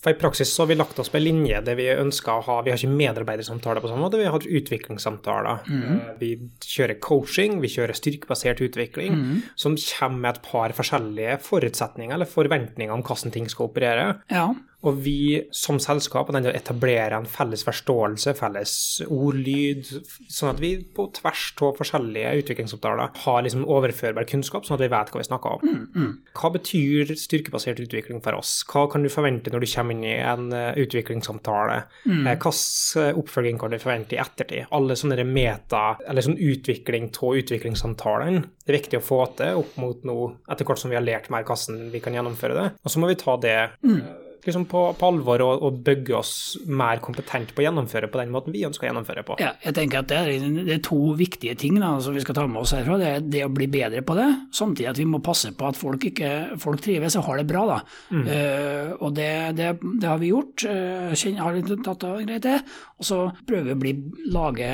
For 0.00 0.14
I 0.14 0.16
praksis 0.16 0.48
så 0.54 0.62
har 0.62 0.70
vi 0.70 0.78
lagt 0.78 0.98
oss 0.98 1.10
på 1.12 1.18
en 1.18 1.26
linje 1.26 1.58
der 1.64 1.76
vi 1.76 1.90
ønsker 1.92 2.32
å 2.32 2.44
ha 2.46 2.56
Vi 2.64 2.72
har 2.72 2.80
ikke 2.80 3.00
medarbeidersamtaler 3.00 3.84
på 3.84 3.90
samme 3.90 4.06
måte, 4.06 4.20
vi 4.20 4.30
har 4.32 4.46
utviklingssamtaler. 4.60 5.66
Mm. 5.68 5.98
Vi 6.20 6.30
kjører 6.64 6.96
coaching, 7.04 7.58
vi 7.60 7.72
kjører 7.74 7.98
styrkebasert 7.98 8.62
utvikling, 8.64 9.20
som 9.60 9.76
kommer 9.76 10.24
med 10.24 10.30
et 10.32 10.42
par 10.46 10.76
forskjellige 10.76 11.36
forutsetninger 11.44 12.16
eller 12.16 12.30
forventninger 12.30 12.94
om 12.94 13.04
hvordan 13.04 13.34
ting 13.34 13.48
skal 13.52 13.68
operere. 13.68 14.08
Ja. 14.32 14.48
Og 14.86 14.96
vi 15.04 15.42
som 15.52 15.76
selskap 15.82 16.30
er 16.30 16.38
nødt 16.38 16.50
å 16.50 16.56
etablere 16.56 17.18
en 17.18 17.26
felles 17.28 17.64
forståelse, 17.66 18.32
felles 18.38 18.72
ordlyd, 19.12 19.84
sånn 20.32 20.54
at 20.54 20.60
vi 20.62 20.70
på 20.96 21.04
tvers 21.18 21.42
av 21.66 21.76
forskjellige 21.76 22.30
utviklingsoppgaver 22.40 23.10
har 23.26 23.42
liksom 23.44 23.66
overførbar 23.68 24.24
kunnskap, 24.30 24.64
sånn 24.64 24.78
at 24.78 24.84
vi 24.86 24.90
vet 24.94 25.12
hva 25.12 25.20
vi 25.20 25.26
snakker 25.28 25.58
om. 25.58 26.14
Hva 26.40 26.52
betyr 26.54 27.12
styrkebasert 27.20 27.82
utvikling 27.84 28.22
for 28.24 28.38
oss? 28.38 28.54
Hva 28.70 28.86
kan 28.92 29.04
du 29.04 29.10
forvente 29.12 29.52
når 29.52 29.66
du 29.66 29.68
kommer 29.74 29.98
inn 29.98 30.06
i 30.08 30.14
en 30.16 30.48
eh, 30.56 30.72
utviklingssamtale? 30.80 31.82
Eh, 32.08 32.32
Hvilken 32.40 33.20
oppfølging 33.20 33.60
kan 33.60 33.74
du 33.74 33.78
forvente 33.82 34.16
i 34.16 34.22
ettertid? 34.22 34.70
Alle 34.76 34.96
sånne 34.96 35.26
meta, 35.28 35.96
eller 36.08 36.24
sånn 36.24 36.40
utvikling 36.40 37.10
av 37.20 37.36
utviklingssamtalene. 37.42 38.46
Det 38.64 38.72
er 38.72 38.78
viktig 38.80 39.00
å 39.00 39.04
få 39.04 39.20
til 39.36 39.60
opp 39.60 39.76
mot 39.82 40.04
noe, 40.08 40.32
etter 40.50 40.64
hvert 40.68 40.80
som 40.80 40.90
vi 40.92 40.96
har 40.96 41.04
lært 41.04 41.28
mer 41.32 41.44
hvordan 41.44 41.90
vi 41.92 42.00
kan 42.00 42.16
gjennomføre 42.16 42.56
det. 42.56 42.66
Og 42.84 42.92
så 42.92 43.02
må 43.02 43.10
vi 43.10 43.18
ta 43.20 43.36
det 43.42 43.56
eh, 43.60 44.10
liksom 44.46 44.66
på, 44.70 44.82
på 44.98 45.10
alvor 45.10 45.42
og, 45.44 45.64
og 45.66 45.80
bygge 45.86 46.16
oss 46.16 46.32
mer 46.66 47.00
kompetent 47.04 47.52
på 47.54 47.62
å 47.62 47.66
gjennomføre 47.66 48.10
på 48.10 48.20
den 48.20 48.32
måten 48.34 48.54
vi 48.54 48.64
ønsker 48.68 48.86
å 48.86 48.90
gjennomføre 48.90 49.24
på. 49.26 49.38
Ja, 49.42 49.52
jeg 49.64 49.76
tenker 49.76 50.02
at 50.02 50.10
det 50.10 50.20
er, 50.20 50.46
det 50.56 50.76
er 50.76 50.82
to 50.86 50.98
viktige 51.18 51.56
ting 51.60 51.80
da, 51.80 51.92
som 52.02 52.16
vi 52.16 52.24
skal 52.24 52.38
ta 52.38 52.46
med 52.48 52.62
oss 52.62 52.74
herfra. 52.76 52.98
Det 53.00 53.10
er 53.10 53.28
det 53.36 53.44
å 53.46 53.52
bli 53.52 53.68
bedre 53.70 54.02
på 54.06 54.16
det, 54.18 54.28
samtidig 54.56 54.90
at 54.92 55.00
vi 55.00 55.08
må 55.10 55.22
passe 55.24 55.52
på 55.56 55.68
at 55.68 55.78
folk, 55.78 56.06
ikke, 56.10 56.32
folk 56.62 56.82
trives 56.84 57.18
og 57.20 57.26
har 57.28 57.40
det 57.40 57.48
bra. 57.50 57.66
Da. 57.70 57.78
Eh, 58.20 58.92
og 58.98 59.14
det, 59.18 59.30
det, 59.60 59.72
det 60.00 60.10
har 60.10 60.20
vi 60.22 60.32
gjort. 60.32 60.66
Uh, 60.66 61.14
har 61.40 61.56
litt 61.56 61.84
tatt 61.86 62.04
av 62.08 62.20
greit 62.24 62.44
det. 62.46 62.58
Og 63.00 63.06
så 63.06 63.22
prøver 63.48 63.70
vi 63.70 63.76
å 63.76 63.80
bli, 63.84 63.94
lage 64.32 64.72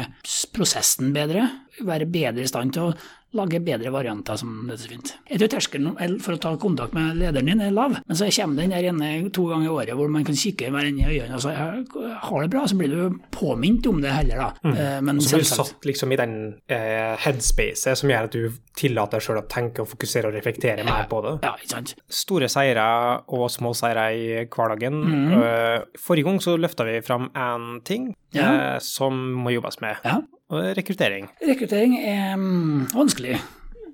prosessen 0.55 1.13
bedre, 1.15 1.47
være 1.87 2.09
bedre 2.11 2.45
i 2.47 2.51
stand 2.51 2.75
til 2.77 2.91
å 2.91 2.95
lage 3.35 3.59
bedre 3.61 3.91
varianter, 3.93 4.37
som 4.37 4.67
det 4.69 4.79
så 4.81 4.89
fint. 4.89 5.11
Jeg 5.29 5.39
tror 5.41 5.49
terskelen 5.49 6.21
for 6.23 6.33
å 6.37 6.39
ta 6.41 6.57
kontakt 6.57 6.95
med 6.95 7.17
lederen 7.19 7.47
din 7.51 7.61
er 7.61 7.71
lav, 7.75 7.97
men 8.07 8.17
så 8.17 8.29
kommer 8.33 8.57
den 8.63 8.71
der 8.71 8.87
ene 8.89 9.31
to 9.35 9.47
ganger 9.51 9.67
i 9.67 9.69
året 9.75 9.95
hvor 9.99 10.09
man 10.09 10.25
kan 10.25 10.35
kikke 10.39 10.71
hverandre 10.71 11.11
i 11.13 11.19
øynene 11.21 11.35
og 11.35 11.43
si 11.43 11.51
har 11.51 12.43
det 12.43 12.51
bra, 12.51 12.63
så 12.67 12.77
blir 12.79 12.89
du 12.95 13.19
påminnet 13.35 13.87
om 13.91 14.01
det 14.01 14.11
heller, 14.15 14.37
da. 14.37 14.51
Mm. 14.65 15.05
Men 15.05 15.21
Så 15.21 15.37
blir 15.37 15.45
du 15.45 15.51
satt 15.51 15.85
liksom 15.85 16.13
i 16.13 16.17
den 16.17 16.37
eh, 16.69 17.17
headspacet 17.27 17.99
som 17.99 18.09
gjør 18.11 18.29
at 18.31 18.33
du 18.33 18.53
tillater 18.77 19.19
deg 19.19 19.27
sjøl 19.27 19.41
å 19.43 19.47
tenke 19.49 19.83
og 19.85 19.89
fokusere 19.91 20.29
og 20.31 20.35
reflektere 20.37 20.85
mer 20.87 21.07
på 21.11 21.21
det. 21.27 21.35
Ja, 21.45 21.55
ikke 21.61 21.71
sant. 21.75 21.95
Store 22.09 22.49
seire 22.53 22.87
og 23.29 23.51
små 23.51 23.75
seire 23.77 24.07
i 24.17 24.47
hverdagen. 24.47 25.03
Mhm. 25.03 25.43
Eh, 25.43 25.83
Forrige 26.01 26.25
gang 26.31 26.39
så 26.41 26.57
løfta 26.61 26.85
vi 26.89 27.01
fram 27.05 27.29
én 27.35 27.83
ting 27.85 28.15
Ja. 28.33 28.75
eh, 28.77 28.79
som 28.81 29.13
må 29.45 29.53
jobbes 29.53 29.81
med, 29.81 29.97
Ja. 30.05 30.21
Og 30.53 30.63
er 30.63 30.77
rekruttering. 30.79 31.29
Rekruttering 31.43 31.99
er 31.99 32.37
mm, 32.39 32.89
vanskelig. 32.95 33.39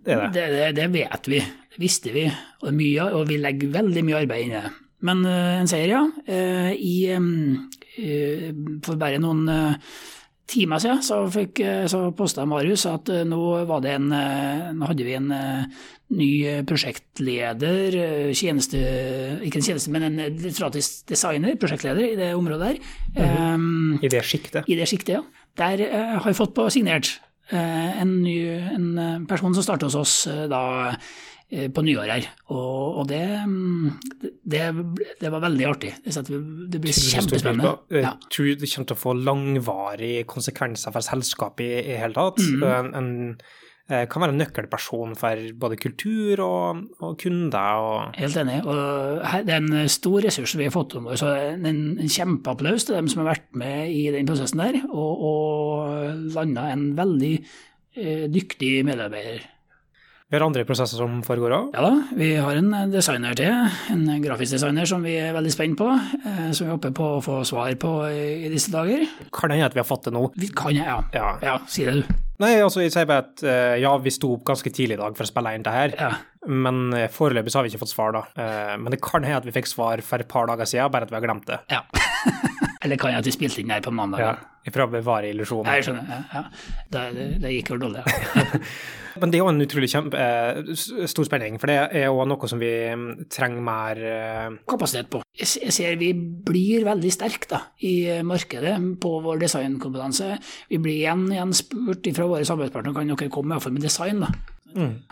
Det 0.02 0.14
er 0.14 0.24
det. 0.34 0.46
Det, 0.52 0.70
det, 0.76 0.88
vet 0.92 1.28
vi, 1.30 1.40
det 1.40 1.80
visste 1.80 2.12
vi, 2.14 2.26
og, 2.62 2.72
mye, 2.74 3.10
og 3.14 3.28
vi 3.30 3.38
legger 3.40 3.76
veldig 3.78 4.06
mye 4.06 4.22
arbeid 4.24 4.46
inn 4.46 4.56
i 4.56 4.60
det. 4.60 4.72
Men 5.06 5.24
eh, 5.26 5.60
en 5.60 5.70
seier, 5.70 5.94
ja. 5.96 6.02
Eh, 6.26 6.72
I, 6.78 6.96
eh, 7.12 8.50
for 8.84 9.00
bare 9.00 9.22
noen 9.22 9.46
timer 10.52 10.82
siden 10.82 11.00
så, 11.06 11.22
fikk, 11.32 11.62
så 11.88 12.04
posta 12.16 12.44
Marius 12.48 12.84
at 12.90 13.08
nå, 13.24 13.40
var 13.68 13.80
det 13.84 13.94
en, 13.96 14.10
nå 14.76 14.88
hadde 14.90 15.06
vi 15.06 15.14
en 15.16 15.30
ny 16.12 16.28
prosjektleder, 16.68 17.96
tjeneste, 18.36 18.80
ikke 19.46 19.62
en 19.62 19.64
tjeneste, 19.64 19.92
men 19.94 20.04
en 20.10 20.18
litteratisk 20.42 21.06
designer, 21.08 21.56
prosjektleder 21.62 22.04
i 22.04 22.18
det 22.18 22.32
området 22.36 22.68
der. 22.74 22.90
Eh, 23.16 23.64
I 24.04 24.12
det 24.12 24.24
sjiktet. 24.28 24.68
i 24.68 24.76
det 24.76 24.90
sjiktet, 24.90 25.14
ja. 25.16 25.41
Der 25.58 25.82
eh, 25.84 26.14
har 26.18 26.28
vi 26.30 26.38
fått 26.38 26.54
på 26.56 26.68
signert 26.72 27.20
eh, 27.52 28.00
en, 28.02 28.22
ny, 28.24 28.36
en 28.72 28.88
eh, 28.98 29.18
person 29.28 29.54
som 29.54 29.66
starter 29.66 29.90
hos 29.90 29.98
oss 30.00 30.14
da 30.50 30.94
på 31.52 31.82
nyår 31.84 32.08
her. 32.08 32.26
Og, 32.48 32.94
og 33.02 33.08
det, 33.10 33.20
mm, 33.44 33.90
det, 34.48 34.60
det 35.20 35.32
var 35.34 35.42
veldig 35.44 35.66
artig. 35.68 35.90
Det, 36.00 36.22
det 36.72 36.78
blir 36.80 36.96
kjempespennende. 36.96 37.74
Jeg 37.92 38.06
Ja. 38.06 38.14
tror 38.32 38.54
det 38.56 38.70
kommer 38.72 38.88
til 38.88 38.96
å 38.96 39.02
få 39.02 39.12
langvarige 39.20 40.22
konsekvenser 40.32 40.94
for 40.94 41.04
selskapet 41.04 41.66
i, 41.66 41.82
i 41.92 41.98
hele 42.00 42.16
tatt. 42.16 42.40
Mm. 42.40 42.64
En, 42.70 42.88
en, 42.96 43.12
kan 43.88 44.22
være 44.22 44.32
en 44.32 44.38
nøkkelperson 44.40 45.16
for 45.18 45.40
både 45.60 45.76
kultur 45.76 46.40
og, 46.44 46.82
og 47.02 47.16
kunder. 47.20 47.82
Og 47.82 48.14
Helt 48.16 48.38
enig. 48.40 48.60
Og 48.64 49.26
her, 49.26 49.42
det 49.44 49.56
er 49.56 49.64
en 49.64 49.88
stor 49.92 50.22
ressurs 50.24 50.54
vi 50.56 50.68
har 50.68 50.74
fått 50.74 50.96
om 51.00 51.10
oss. 51.12 51.24
En, 51.26 51.66
en 51.98 52.12
kjempeapplaus 52.14 52.86
til 52.88 52.96
dem 52.96 53.10
som 53.10 53.24
har 53.24 53.34
vært 53.34 53.48
med 53.58 53.90
i 53.92 54.06
den 54.14 54.28
prosessen 54.28 54.62
der, 54.62 54.80
og, 54.88 55.26
og 55.28 56.30
landa 56.36 56.68
en 56.72 56.92
veldig 56.98 57.32
eh, 57.36 58.24
dyktig 58.32 58.78
medarbeider. 58.88 59.44
Vi 60.32 60.38
har 60.38 60.46
andre 60.46 60.62
prosesser 60.64 60.96
som 60.96 61.18
foregår 61.26 61.52
òg. 61.52 61.64
Ja 61.76 61.82
da, 61.84 61.90
vi 62.16 62.30
har 62.40 62.56
en 62.56 62.70
designer 62.88 63.36
til, 63.36 63.52
en 63.92 64.06
grafisk 64.24 64.54
designer 64.56 64.88
som 64.88 65.04
vi 65.04 65.18
er 65.20 65.34
veldig 65.36 65.52
spent 65.52 65.76
på, 65.76 65.90
eh, 65.92 66.46
som 66.56 66.70
vi 66.70 66.72
håper 66.72 66.94
på 66.96 67.08
å 67.18 67.20
få 67.20 67.42
svar 67.44 67.74
på 67.76 67.90
i, 68.08 68.48
disse 68.48 68.72
dager. 68.72 69.04
Kan 69.36 69.52
hende 69.52 69.68
at 69.68 69.76
vi 69.76 69.82
har 69.82 69.88
fått 69.90 70.08
det 70.08 70.14
nå. 70.16 70.24
Vi 70.40 70.48
kan, 70.56 70.72
ja. 70.72 71.02
Ja. 71.12 71.34
Ja, 71.44 71.58
si 71.68 71.84
det 71.84 71.98
du. 72.00 72.16
Nei, 72.40 72.54
altså 72.64 72.80
jeg 72.80 72.94
sier 72.94 73.04
bare 73.12 73.26
at 73.26 73.44
eh, 73.44 73.76
ja, 73.84 73.92
vi 74.00 74.16
sto 74.16 74.32
opp 74.38 74.48
ganske 74.48 74.72
tidlig 74.72 74.96
i 74.96 75.02
dag 75.04 75.20
for 75.20 75.28
å 75.28 75.32
spille 75.34 75.52
inn 75.52 75.68
det 75.68 75.76
her. 75.76 75.96
Ja. 76.00 76.10
Men 76.48 76.86
eh, 76.96 77.10
foreløpig 77.12 77.52
så 77.52 77.60
har 77.60 77.68
vi 77.68 77.74
ikke 77.74 77.84
fått 77.84 77.92
svar, 77.92 78.16
da. 78.16 78.24
Eh, 78.32 78.74
men 78.80 78.88
det 78.96 79.02
kan 79.04 79.28
hende 79.28 79.44
at 79.44 79.52
vi 79.52 79.52
fikk 79.60 79.68
svar 79.68 80.00
for 80.00 80.24
et 80.24 80.32
par 80.32 80.48
dager 80.48 80.64
siden, 80.64 80.88
bare 80.96 81.04
at 81.04 81.12
vi 81.12 81.20
har 81.20 81.28
glemt 81.28 81.52
det. 81.52 81.60
ja. 81.76 81.84
Eller 82.82 82.98
kan 83.00 83.12
jeg 83.12 83.22
at 83.22 83.28
vi 83.28 83.34
spilte 83.34 83.62
inn 83.62 83.70
her 83.72 83.84
på 83.84 83.92
mandag? 83.94 84.22
Ja, 84.22 84.72
for 84.72 84.86
å 84.86 84.90
bevare 84.92 85.30
illusjonen. 85.32 85.70
Jeg 85.76 85.86
skjønner. 85.86 86.10
Ja, 86.10 86.40
ja. 86.40 86.74
Det, 86.90 87.28
det, 87.42 87.54
gikk 87.58 87.74
jo 87.74 87.78
dårlig. 87.82 88.02
Ja. 88.06 88.44
Men 89.20 89.28
det 89.28 89.36
er 89.36 89.42
jo 89.42 89.50
en 89.50 89.60
utrolig 89.60 89.90
kjempe, 89.92 90.16
eh, 90.16 90.70
stor 91.10 91.26
spenning, 91.28 91.58
for 91.60 91.68
det 91.68 91.74
er 92.00 92.06
jo 92.06 92.24
noe 92.24 92.48
som 92.48 92.60
vi 92.62 92.70
mm, 92.96 93.26
trenger 93.32 93.64
mer 93.66 94.00
eh, 94.08 94.54
kapasitet 94.72 95.10
på. 95.12 95.20
Jeg 95.36 95.74
ser 95.74 95.98
vi 96.00 96.12
blir 96.16 96.86
veldig 96.88 97.12
sterke 97.12 97.50
da, 97.50 97.60
i 97.84 98.22
markedet 98.24 98.72
på 99.02 99.12
vår 99.26 99.44
designkompetanse. 99.44 100.30
Vi 100.72 100.80
blir 100.80 101.02
igjen, 101.02 101.26
igjen 101.34 101.52
spurt 101.56 102.08
fra 102.16 102.30
våre 102.30 102.48
samarbeidspartnere 102.48 102.96
kan 102.96 103.12
dere 103.12 103.32
komme 103.32 103.60
med 103.60 103.84
design. 103.84 104.24
da. 104.24 104.32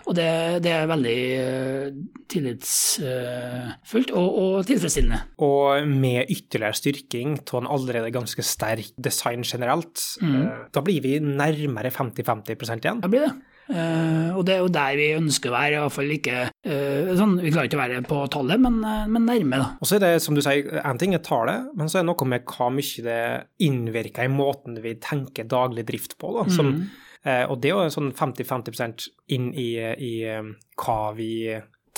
Og 0.06 0.16
det, 0.16 0.28
det 0.64 0.72
er 0.74 0.88
veldig 0.90 1.18
eh, 1.36 1.98
tillitsfullt 2.30 4.14
og, 4.16 4.28
og 4.42 4.56
tilfredsstillende. 4.68 5.20
Og 5.46 5.86
med 5.90 6.30
ytterligere 6.32 6.78
styrking 6.78 7.38
av 7.42 7.60
en 7.60 7.70
allerede 7.76 8.14
ganske 8.14 8.44
sterk 8.46 8.92
design 8.96 9.44
generelt, 9.46 10.02
eh, 10.24 10.66
da 10.72 10.84
blir 10.84 11.04
vi 11.04 11.18
nærmere 11.24 11.92
50-50% 11.94 12.84
igjen. 12.84 13.04
Da 13.04 13.12
blir 13.12 13.28
det. 13.28 13.34
Uh, 13.70 14.34
og 14.34 14.42
det 14.46 14.56
er 14.56 14.64
jo 14.64 14.70
der 14.74 14.96
vi 14.98 15.04
ønsker 15.14 15.52
å 15.52 15.54
være, 15.54 15.76
iallfall 15.78 16.08
ikke 16.10 16.38
uh, 16.50 17.10
sånn, 17.14 17.36
Vi 17.38 17.52
klarer 17.54 17.68
ikke 17.68 17.78
å 17.78 17.82
være 17.84 18.00
på 18.08 18.18
tallet, 18.34 18.58
men, 18.58 18.80
uh, 18.82 19.04
men 19.06 19.28
nærme, 19.28 19.60
da. 19.62 19.68
Og 19.78 19.86
så 19.86 19.98
er 19.98 20.02
det, 20.02 20.10
som 20.24 20.34
du 20.34 20.42
sier, 20.42 20.66
én 20.82 20.98
ting 20.98 21.14
er 21.14 21.22
tallet, 21.22 21.68
men 21.78 21.90
så 21.90 22.00
er 22.00 22.02
det 22.02 22.08
noe 22.10 22.30
med 22.32 22.48
hva 22.50 22.70
mye 22.74 23.04
det 23.06 23.20
innvirker 23.62 24.26
i 24.26 24.32
måten 24.32 24.80
vi 24.82 24.96
tenker 25.02 25.46
daglig 25.50 25.86
drift 25.86 26.18
på. 26.18 26.32
Da, 26.40 26.48
som, 26.50 26.72
eh, 26.80 27.06
og 27.50 27.58
det 27.60 27.70
er 27.70 27.76
jo 27.76 27.92
sånn 27.92 28.14
50-50% 28.16 29.10
inn 29.36 29.50
i, 29.52 29.74
i 29.76 30.14
eh, 30.24 30.54
hva 30.80 31.00
vi 31.16 31.32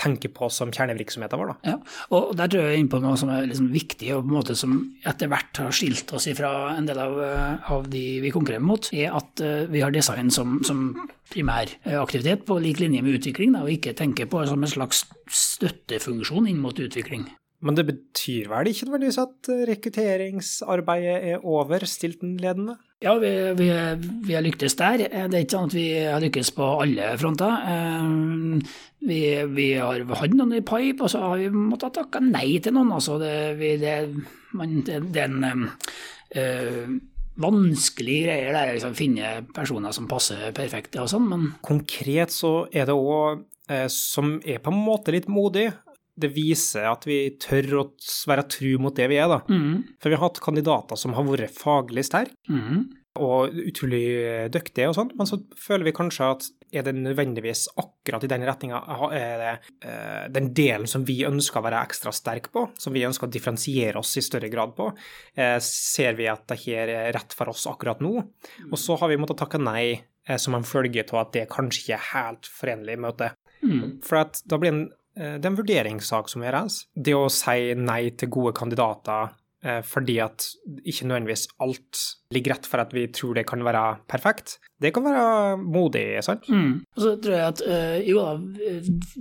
tenker 0.02 0.32
på 0.34 0.48
som 0.52 0.72
kjernevirksomheten 0.72 1.40
vår. 1.40 1.52
Da. 1.52 1.72
Ja, 1.72 1.74
og 2.16 2.32
der 2.38 2.50
tror 2.50 2.64
jeg 2.64 2.74
er 2.74 2.80
inne 2.82 2.92
på 2.92 3.00
noe 3.02 3.18
som 3.20 3.30
er 3.32 3.46
liksom 3.48 3.68
viktig, 3.74 4.08
og 4.16 4.24
på 4.24 4.32
en 4.32 4.38
måte 4.38 4.56
som 4.58 4.76
etter 5.08 5.30
hvert 5.30 5.60
har 5.62 5.74
skilt 5.76 6.12
oss 6.16 6.26
ifra 6.30 6.50
en 6.76 6.88
del 6.88 7.00
av, 7.02 7.18
eh, 7.26 7.70
av 7.76 7.88
de 7.92 8.04
vi 8.24 8.32
konkurrerer 8.34 8.64
mot, 8.64 8.88
er 8.94 9.14
at 9.18 9.44
eh, 9.44 9.66
vi 9.72 9.84
har 9.84 9.94
design 9.94 10.32
som, 10.34 10.58
som 10.66 10.88
primæraktivitet 11.32 12.46
på 12.48 12.58
lik 12.62 12.82
linje 12.82 13.04
med 13.04 13.20
utvikling, 13.20 13.54
da, 13.56 13.62
og 13.66 13.74
ikke 13.74 13.94
tenker 13.98 14.30
på 14.30 14.42
det 14.42 14.50
som 14.52 14.64
en 14.64 14.74
slags 14.74 15.04
støttefunksjon 15.30 16.50
inn 16.50 16.60
mot 16.62 16.82
utvikling. 16.82 17.28
Men 17.62 17.76
det 17.78 17.86
betyr 17.86 18.48
vel 18.50 18.72
ikke 18.72 18.88
nødvendigvis 18.88 19.20
at 19.22 19.52
eh, 19.52 19.66
rekrutteringsarbeidet 19.70 21.18
er 21.34 21.46
over 21.46 21.86
stiltenledende? 21.86 22.80
Ja, 23.02 23.16
vi, 23.18 23.30
vi, 23.58 23.68
vi 24.26 24.34
har 24.36 24.44
lyktes 24.44 24.76
der. 24.78 25.02
Eh, 25.08 25.26
Det 25.30 25.38
er 25.38 25.44
ikke 25.44 25.56
sånn 25.56 25.70
at 25.72 25.74
vi 25.76 25.86
har 26.06 26.22
lykkes 26.22 26.52
på 26.54 26.68
alle 26.84 27.12
fronter. 27.20 27.68
Eh, 27.74 28.72
Vi, 29.02 29.16
vi 29.50 29.64
har 29.82 30.04
hatt 30.14 30.34
noen 30.38 30.52
i 30.54 30.60
pipe, 30.62 31.02
og 31.02 31.10
så 31.10 31.18
har 31.24 31.40
vi 31.40 31.48
måttet 31.50 31.96
takke 31.96 32.20
nei 32.22 32.60
til 32.62 32.76
noen. 32.76 32.92
Altså 32.94 33.16
det, 33.18 33.58
det, 33.82 33.94
man, 34.54 34.76
det, 34.86 35.00
det 35.10 35.24
er 35.24 35.32
en 35.32 35.64
øh, 36.38 36.92
vanskelig 37.42 38.20
greie 38.28 38.52
der, 38.54 38.70
liksom, 38.76 38.94
finne 38.94 39.32
personer 39.56 39.90
som 39.96 40.06
passer 40.06 40.52
perfekt 40.54 40.94
og 41.02 41.10
sånn, 41.10 41.26
men 41.32 41.48
Konkret 41.66 42.30
så 42.30 42.68
er 42.70 42.86
det 42.86 42.94
òg, 42.94 43.42
som 43.90 44.36
er 44.46 44.62
på 44.62 44.70
en 44.70 44.78
måte 44.86 45.14
litt 45.16 45.26
modig, 45.32 45.72
det 46.18 46.32
viser 46.34 46.88
at 46.90 47.06
vi 47.08 47.20
tør 47.40 47.78
å 47.80 47.84
være 48.28 48.48
tru 48.52 48.72
mot 48.82 48.96
det 48.96 49.08
vi 49.12 49.20
er, 49.20 49.30
da. 49.32 49.40
mm, 49.48 49.96
For 50.02 50.12
vi 50.12 50.18
har 50.18 50.26
hatt 50.26 50.42
kandidater 50.44 51.00
som 51.00 51.14
har 51.16 51.24
vært 51.28 51.54
faglig 51.56 52.04
sterke 52.08 52.36
mm, 52.52 52.82
og 53.22 53.56
utrolig 53.60 54.04
dyktige 54.52 54.90
og 54.90 54.96
sånn, 54.96 55.14
men 55.18 55.28
så 55.28 55.40
føler 55.60 55.88
vi 55.88 55.96
kanskje 55.96 56.28
at 56.34 56.50
er 56.72 56.86
det 56.86 56.94
nødvendigvis 56.96 57.66
akkurat 57.76 58.24
i 58.24 58.30
den 58.32 58.44
retninga 58.48 58.78
er 59.12 59.42
det 59.42 59.50
eh, 59.84 60.22
den 60.32 60.48
delen 60.56 60.88
som 60.88 61.04
vi 61.04 61.18
ønsker 61.28 61.60
å 61.60 61.66
være 61.66 61.82
ekstra 61.84 62.12
sterk 62.16 62.48
på, 62.54 62.64
som 62.80 62.94
vi 62.96 63.04
ønsker 63.04 63.28
å 63.28 63.32
differensiere 63.32 64.00
oss 64.00 64.14
i 64.16 64.24
større 64.24 64.48
grad 64.52 64.72
på, 64.78 64.88
eh, 65.36 65.58
ser 65.64 66.16
vi 66.16 66.30
at 66.32 66.46
det 66.48 66.62
her 66.64 66.92
er 66.94 67.12
rett 67.12 67.36
for 67.36 67.52
oss 67.52 67.66
akkurat 67.68 68.00
nå. 68.04 68.14
Og 68.70 68.80
så 68.80 68.96
har 69.00 69.12
vi 69.12 69.20
måttet 69.20 69.42
takke 69.44 69.60
nei 69.60 69.84
eh, 69.92 70.40
som 70.40 70.56
en 70.56 70.66
følge 70.66 71.04
av 71.10 71.26
at 71.26 71.36
det 71.36 71.46
kanskje 71.52 71.84
ikke 71.84 71.98
er 71.98 72.10
helt 72.14 72.52
forenlig 72.60 72.98
med 73.04 73.20
det. 73.20 73.32
mm. 73.62 73.86
For 74.08 74.22
at 74.24 74.40
da 74.48 74.56
blir 74.62 74.72
en, 74.72 74.86
det 75.14 75.44
er 75.44 75.50
en 75.52 75.58
vurderingssak 75.58 76.30
som 76.32 76.44
gjøres. 76.44 76.82
Det 76.94 77.14
å 77.16 77.28
si 77.32 77.72
nei 77.78 78.14
til 78.16 78.30
gode 78.32 78.54
kandidater 78.56 79.34
eh, 79.64 79.82
fordi 79.84 80.18
at 80.24 80.46
ikke 80.82 81.08
nødvendigvis 81.08 81.48
alt 81.64 82.04
ligger 82.34 82.56
rett 82.56 82.68
for 82.68 82.84
at 82.84 82.94
vi 82.96 83.06
tror 83.12 83.36
det 83.38 83.46
kan 83.50 83.64
være 83.66 83.84
perfekt, 84.10 84.58
det 84.82 84.92
kan 84.94 85.06
være 85.06 85.58
modig, 85.62 86.04
sant? 86.26 86.48
Mm. 86.50 86.72
Og 86.96 87.04
så 87.04 87.14
tror 87.22 87.36
jeg 87.38 87.52
at 87.52 87.62
øh, 87.66 87.98
jo 88.08 88.22
da, 88.22 88.78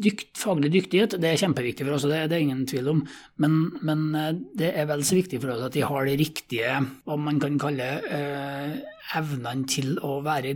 dykt, 0.07 0.31
faglig 0.41 0.71
dyktighet 0.73 1.17
det 1.21 1.31
er 1.31 1.41
kjempeviktig 1.41 1.87
for 1.87 1.97
oss, 1.97 2.07
det, 2.09 2.23
det 2.31 2.39
er 2.39 2.45
ingen 2.47 2.65
tvil 2.69 2.93
om, 2.95 3.03
men, 3.41 3.59
men 3.85 4.07
øh, 4.15 4.31
det 4.57 4.73
er 4.75 4.89
vel 4.89 5.05
så 5.07 5.19
viktig 5.19 5.41
for 5.43 5.55
oss 5.55 5.67
at 5.67 5.77
de 5.77 5.85
har 5.85 6.09
de 6.09 6.17
riktige, 6.21 6.79
hva 7.05 7.19
man 7.19 7.39
kan 7.41 7.59
kalle 7.61 7.91
øh, 8.01 8.81
evnene 9.17 9.67
til 9.69 9.95
å 10.05 10.19
være 10.23 10.53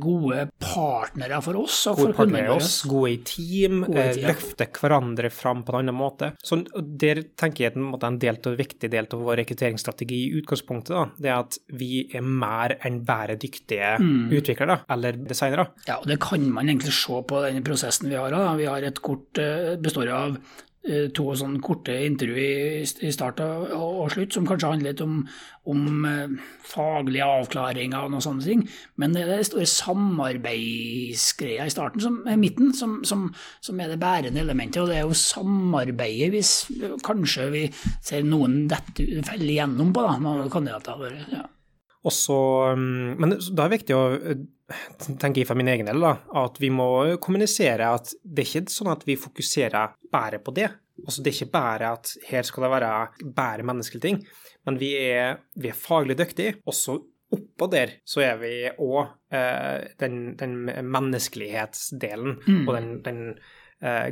gode 0.00 0.46
partnere 0.60 1.38
for 1.44 1.60
oss 1.62 1.78
og 1.90 2.00
Gode 2.00 2.10
for 2.10 2.18
partnere 2.20 2.56
oss, 2.56 2.78
gode 2.88 3.12
i 3.14 3.18
team, 3.26 3.82
Gode 3.86 4.02
i 4.02 4.02
eh, 4.02 4.12
team, 4.18 4.28
løfte 4.30 4.68
hverandre 4.80 5.30
fram 5.32 5.62
på 5.66 5.74
en 5.74 5.80
annen 5.80 5.96
måte. 5.96 6.32
Så 6.44 6.60
der 6.76 7.22
tenker 7.38 7.66
jeg 7.66 7.74
at 7.74 7.78
en, 7.80 7.94
en 7.96 8.20
del 8.22 8.40
av, 8.40 8.58
viktig 8.58 8.90
del 8.92 9.08
av 9.08 9.24
vår 9.28 9.40
rekrutteringsstrategi 9.42 10.20
i 10.26 10.32
utgangspunktet, 10.40 10.92
da, 10.96 11.06
det 11.16 11.32
er 11.32 11.38
at 11.38 11.58
vi 11.78 11.90
er 12.14 12.26
mer 12.26 12.76
enn 12.86 13.02
bare 13.06 13.38
dyktige 13.40 13.94
Mm. 13.96 14.28
Utviklere 14.40 14.80
eller 14.92 15.18
designere. 15.26 15.70
Ja, 15.88 15.98
og 16.00 16.06
det 16.10 16.20
kan 16.22 16.44
man 16.52 16.68
egentlig 16.68 16.94
se 16.94 17.22
på 17.28 17.42
den 17.46 17.64
prosessen 17.66 18.10
vi 18.10 18.18
har. 18.18 18.30
Da. 18.34 18.54
Vi 18.58 18.70
har 18.70 18.84
et 18.86 19.02
kort 19.02 19.40
øh, 19.42 19.76
består 19.82 20.12
av 20.12 20.36
øh, 20.36 21.08
to 21.16 21.26
sånne 21.38 21.62
korte 21.64 21.94
intervju 22.06 22.36
i, 22.36 23.12
start 23.14 23.40
og, 23.42 24.06
slutt, 24.12 24.34
som 24.36 24.46
kanskje 24.48 24.70
handler 24.72 24.92
litt 24.92 25.02
om, 25.04 25.18
om 25.72 26.06
øh, 26.10 26.36
faglige 26.66 27.26
avklaringer 27.38 28.04
og 28.04 28.14
noen 28.14 28.26
sånne 28.26 28.46
ting. 28.46 28.62
Men 29.00 29.16
det 29.16 29.24
er 29.24 29.32
det 29.34 29.48
store 29.50 29.66
samarbeidsgreia 29.72 31.66
i 31.66 31.74
starten, 31.74 32.04
som 32.04 32.20
er 32.28 32.40
midten, 32.40 32.72
som, 32.76 33.00
som, 33.08 33.28
som 33.64 33.82
er 33.82 33.92
det 33.92 34.00
bærende 34.02 34.42
elementet. 34.44 34.82
Og 34.82 34.92
det 34.92 35.00
er 35.00 35.04
jo 35.08 35.18
samarbeidet 35.18 36.30
hvis 36.34 36.54
kanskje 37.06 37.50
vi 37.54 37.66
ser 37.98 38.26
noen 38.26 38.64
dette 38.70 39.26
faller 39.26 39.52
igjennom 39.56 39.92
på, 39.96 40.06
da, 40.06 40.16
med 40.22 40.50
kandidater. 40.54 41.20
Ja. 41.34 41.46
Og 42.06 42.14
så, 42.14 42.38
mm, 42.78 43.16
men 43.18 43.34
da 43.34 43.64
er 43.64 43.70
det 43.70 43.78
viktig 43.80 43.96
å 43.96 44.04
eh, 44.14 44.44
tenke 45.18 45.42
jeg 45.42 45.48
for 45.48 45.58
min 45.58 45.70
egen 45.72 45.88
del, 45.90 46.02
da, 46.02 46.14
at 46.44 46.60
vi 46.62 46.70
må 46.74 46.88
kommunisere 47.22 47.90
at 47.98 48.12
det 48.22 48.44
er 48.44 48.50
ikke 48.62 48.76
sånn 48.76 48.92
at 48.94 49.02
vi 49.08 49.18
fokuserer 49.18 49.96
bare 50.12 50.40
på 50.42 50.54
det. 50.54 50.70
Altså, 51.02 51.22
det 51.22 51.32
er 51.32 51.40
ikke 51.40 51.56
bare 51.56 51.90
at 51.98 52.14
her 52.30 52.46
skal 52.46 52.66
det 52.66 52.72
være 52.76 52.92
bare 53.36 53.66
menneskelige 53.66 54.06
ting, 54.06 54.22
men 54.66 54.78
vi 54.80 54.94
er, 55.02 55.42
vi 55.58 55.70
er 55.72 55.78
faglig 55.78 56.18
dyktige. 56.22 56.60
og 56.64 56.74
så 56.76 56.98
Oppå 57.26 57.66
der 57.66 57.96
så 58.06 58.20
er 58.22 58.36
vi 58.38 58.50
òg 58.70 59.00
eh, 59.34 59.82
den, 59.98 60.36
den 60.38 60.52
menneskelighetsdelen 60.86 62.36
og 62.68 62.70
den, 62.76 62.86
den 63.02 63.18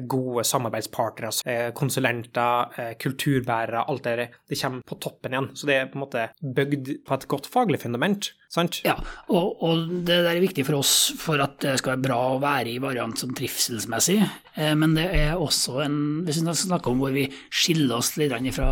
gode 0.09 0.45
samarbeidspartnere, 0.45 1.31
altså, 1.31 1.45
eh, 1.51 1.73
konsulenter, 1.73 2.75
eh, 2.79 2.95
kulturbærere, 3.01 3.85
alt 3.89 4.05
det 4.05 4.19
der. 4.19 4.27
Det 4.49 4.61
kommer 4.61 4.83
på 4.87 4.99
toppen 5.01 5.33
igjen. 5.33 5.51
Så 5.57 5.67
det 5.67 5.75
er 5.75 5.87
på 5.87 5.99
en 5.99 6.05
måte 6.05 6.29
bygd 6.43 7.05
på 7.07 7.15
et 7.15 7.29
godt 7.29 7.47
faglig 7.47 7.81
fundament, 7.81 8.33
sant? 8.55 8.81
Ja, 8.87 8.95
og, 9.29 9.63
og 9.65 9.85
det 10.07 10.21
der 10.25 10.33
er 10.33 10.43
viktig 10.43 10.65
for 10.67 10.79
oss 10.81 10.95
for 11.19 11.43
at 11.43 11.59
det 11.63 11.77
skal 11.81 11.95
være 11.95 12.05
bra 12.07 12.19
å 12.33 12.41
være 12.43 12.73
i 12.73 12.81
variant 12.83 13.19
som 13.19 13.33
trivselsmessig, 13.37 14.19
eh, 14.55 14.73
men 14.79 14.95
det 14.97 15.07
er 15.19 15.35
også 15.35 15.81
en 15.85 15.97
Hvis 16.25 16.41
vi 16.43 16.55
snakker 16.59 16.93
om 16.93 17.03
hvor 17.03 17.15
vi 17.15 17.27
skiller 17.53 17.99
oss 17.99 18.15
litt 18.21 18.33
fra 18.55 18.69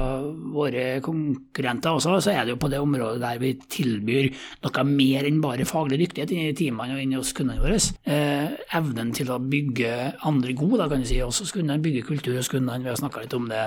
våre 0.55 1.01
konkurrenter 1.05 1.97
også, 1.97 2.19
så 2.25 2.35
er 2.35 2.45
det 2.45 2.55
jo 2.55 2.61
på 2.63 2.71
det 2.73 2.81
området 2.83 3.23
der 3.23 3.41
vi 3.43 3.55
tilbyr 3.57 4.31
noe 4.65 4.85
mer 4.89 5.29
enn 5.29 5.43
bare 5.43 5.69
faglig 5.69 6.01
dyktighet 6.05 6.35
inn 6.35 6.51
i 6.51 6.57
teamene 6.59 6.97
og 6.97 7.03
inn 7.03 7.17
hos 7.19 7.35
kundene 7.37 7.63
våre. 7.63 7.81
Eh, 8.05 8.55
evnen 8.79 9.13
til 9.17 9.33
å 9.33 9.41
bygge 9.43 9.93
andre 10.29 10.55
gode, 10.59 10.83
da 10.83 10.89
kan 10.91 11.03
du 11.03 11.09
si, 11.09 11.21
også 11.23 11.49
kundene, 11.53 11.83
bygge 11.83 12.07
kultur 12.07 12.39
hos 12.39 12.51
kundene. 12.53 12.83
Vi 12.85 12.93
har 12.93 13.01
snakka 13.01 13.25
litt 13.25 13.37
om 13.37 13.51
det 13.51 13.67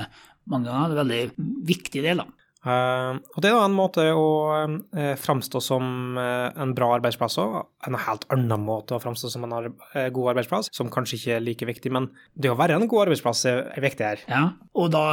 mange 0.52 0.70
ganger, 0.70 0.90
det 0.90 0.96
er 0.96 1.00
en 1.00 1.04
veldig 1.04 1.66
viktig 1.74 2.04
del. 2.06 2.24
da. 2.24 2.45
Uh, 2.66 3.22
og 3.36 3.44
det 3.44 3.52
er 3.52 3.54
da 3.60 3.66
en 3.68 3.76
måte 3.78 4.04
å 4.18 4.30
uh, 4.66 5.14
framstå 5.22 5.62
som 5.62 6.18
uh, 6.18 6.50
en 6.58 6.74
bra 6.78 6.90
arbeidsplass 6.98 7.38
òg. 7.42 7.60
En 7.86 7.98
helt 8.08 8.26
annen 8.34 8.64
måte 8.66 8.96
å 8.98 9.02
framstå 9.02 9.30
som 9.30 9.46
en 9.46 9.54
ar 9.54 9.68
god 9.94 10.32
arbeidsplass, 10.34 10.72
som 10.74 10.90
kanskje 10.92 11.20
ikke 11.20 11.36
er 11.36 11.44
like 11.46 11.68
viktig, 11.70 11.92
men 11.94 12.08
det 12.34 12.50
å 12.50 12.58
være 12.58 12.74
en 12.80 12.88
god 12.90 13.06
arbeidsplass 13.06 13.44
er, 13.52 13.60
er 13.76 13.84
viktig 13.86 14.08
her. 14.08 14.24
Ja, 14.32 14.44
og 14.74 14.90
da 14.96 15.04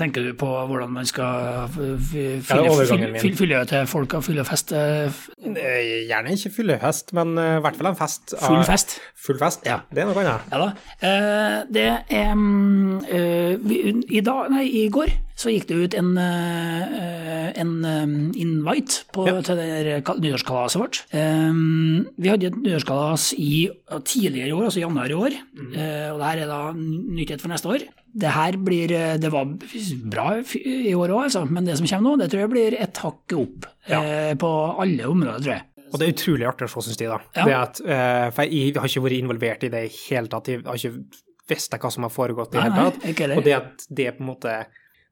tenker 0.00 0.24
du 0.24 0.32
på 0.38 0.48
hvordan 0.48 0.94
man 0.94 1.08
skal 1.08 1.68
fylle, 1.72 3.60
til 3.68 3.86
folk 3.90 4.16
og 4.16 4.24
fylle 4.24 4.46
fest? 4.48 4.72
Gjerne 4.72 6.32
ikke 6.32 6.54
fylle 6.56 6.78
fest, 6.80 7.12
men 7.16 7.36
i 7.36 7.60
hvert 7.64 7.76
fall 7.76 7.90
en 7.92 7.98
fest. 7.98 8.32
Full 8.40 8.64
fest? 8.68 8.96
Full 9.26 9.40
fest, 9.42 9.68
ja. 9.68 9.82
Det 9.92 10.06
er 10.06 10.08
noe 10.08 10.24
annet. 10.24 10.48
Ja 10.48 10.62
da. 10.62 10.70
det 11.68 11.86
er 12.08 12.32
um, 12.32 12.96
i, 13.04 14.24
dag, 14.24 14.48
nei, 14.54 14.64
i 14.80 14.86
går 14.92 15.12
så 15.38 15.52
gikk 15.52 15.64
det 15.70 15.78
ut 15.80 15.94
en, 15.96 16.10
eh, 16.20 17.48
en 17.60 17.72
eh, 17.88 18.12
invite 18.42 19.06
på, 19.14 19.24
ja. 19.28 19.38
til 19.44 19.62
nyårskalaset 20.22 20.80
vårt. 20.80 21.00
Um, 21.14 22.04
vi 22.20 22.30
hadde 22.30 22.50
et 22.50 22.60
nyårskalas 22.60 23.30
i, 23.40 23.66
tidligere 24.04 24.50
i 24.50 24.54
år, 24.54 24.68
altså 24.68 24.82
i 24.82 24.84
januar 24.84 25.10
i 25.10 25.18
år. 25.18 25.40
Mm. 25.56 25.72
Og 26.12 26.20
det 26.20 26.28
her 26.28 26.44
er 26.44 26.52
da 26.52 26.60
nyttighet 26.76 27.44
for 27.44 27.52
neste 27.52 27.72
år. 27.72 27.88
Det 28.12 28.28
her 28.34 28.58
blir, 28.60 28.92
det 29.22 29.32
var 29.32 29.48
bra 30.12 30.28
i 30.60 30.92
år 30.92 31.14
òg, 31.16 31.24
altså, 31.30 31.46
men 31.48 31.64
det 31.64 31.78
som 31.80 31.88
kommer 31.88 32.10
nå, 32.10 32.20
det 32.20 32.28
tror 32.32 32.44
jeg 32.44 32.52
blir 32.52 32.76
et 32.76 33.02
hakk 33.02 33.36
opp 33.40 33.68
ja. 33.88 34.02
på 34.36 34.50
alle 34.84 35.08
områder, 35.08 35.46
tror 35.46 35.54
jeg. 35.56 35.68
Og 35.92 36.00
det 36.00 36.06
er 36.06 36.14
utrolig 36.14 36.46
artig 36.48 36.68
å 36.68 36.72
se, 36.72 36.84
syns 36.86 37.00
de. 37.00 37.08
da. 37.08 37.18
Ja. 37.36 37.64
At, 37.64 37.80
for 38.36 38.52
jeg 38.52 38.76
har 38.76 38.88
ikke 38.88 39.04
vært 39.06 39.16
involvert 39.18 39.64
i 39.64 39.72
det 39.72 39.82
i 39.88 39.92
hele 40.10 40.28
tatt. 40.32 40.52
Jeg 40.52 40.64
har 40.68 40.76
ikke 40.76 41.22
visst 41.52 41.74
hva 41.74 41.90
som 41.92 42.06
har 42.06 42.12
foregått 42.12 42.54
i 42.54 42.58
det 42.58 42.68
hele 42.68 42.86
tatt. 42.92 43.36
Og 43.36 43.44
det 43.44 43.56
at 43.56 43.86
det 43.88 44.08
på 44.16 44.24
en 44.24 44.30
måte 44.30 44.54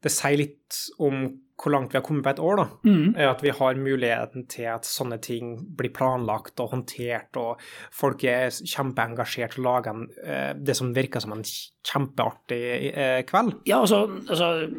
det 0.01 0.13
sier 0.15 0.41
litt 0.41 0.83
om 1.03 1.29
hvor 1.61 1.75
langt 1.75 1.93
vi 1.93 1.99
har 1.99 2.05
kommet 2.05 2.25
på 2.25 2.33
et 2.33 2.41
år, 2.41 2.61
da. 2.61 2.67
Mm. 2.89 3.17
At 3.29 3.43
vi 3.45 3.53
har 3.53 3.81
muligheten 3.81 4.47
til 4.51 4.69
at 4.73 4.87
sånne 4.89 5.19
ting 5.23 5.53
blir 5.77 5.93
planlagt 5.93 6.61
og 6.63 6.73
håndtert, 6.75 7.37
og 7.37 7.61
folk 7.93 8.25
er 8.29 8.49
kjempeengasjert 8.49 9.59
og 9.59 9.67
lager 9.67 9.93
en, 9.93 10.07
eh, 10.25 10.53
det 10.57 10.77
som 10.79 10.95
virker 10.97 11.21
som 11.21 11.35
en 11.37 11.45
kjempeartig 11.45 12.63
eh, 12.95 13.19
kveld. 13.29 13.59
Ja, 13.69 13.83
altså, 13.83 14.07
altså, 14.29 14.71